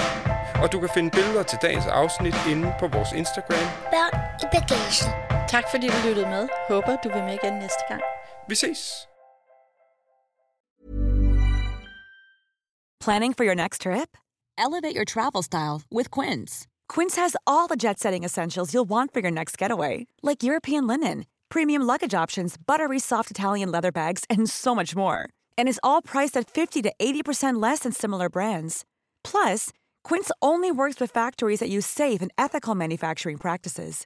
[0.63, 3.69] og du kan finde billeder til dagens afsnit inde på vores Instagram.
[3.91, 5.28] Børn i bagagen.
[5.55, 6.47] Tak fordi du lyttede med.
[6.69, 8.01] Håber du vil med igen næste gang.
[8.49, 9.07] Vi ses!
[13.05, 14.09] Planning for your next trip?
[14.65, 16.67] Elevate your travel style with Quince.
[16.93, 20.87] Quince has all the jet setting essentials you'll want for your next getaway, like European
[20.87, 25.19] linen, premium luggage options, buttery soft Italian leather bags, and so much more.
[25.57, 28.83] And is all priced at 50 to 80% less than similar brands.
[29.23, 29.69] Plus,
[30.03, 34.05] Quince only works with factories that use safe and ethical manufacturing practices.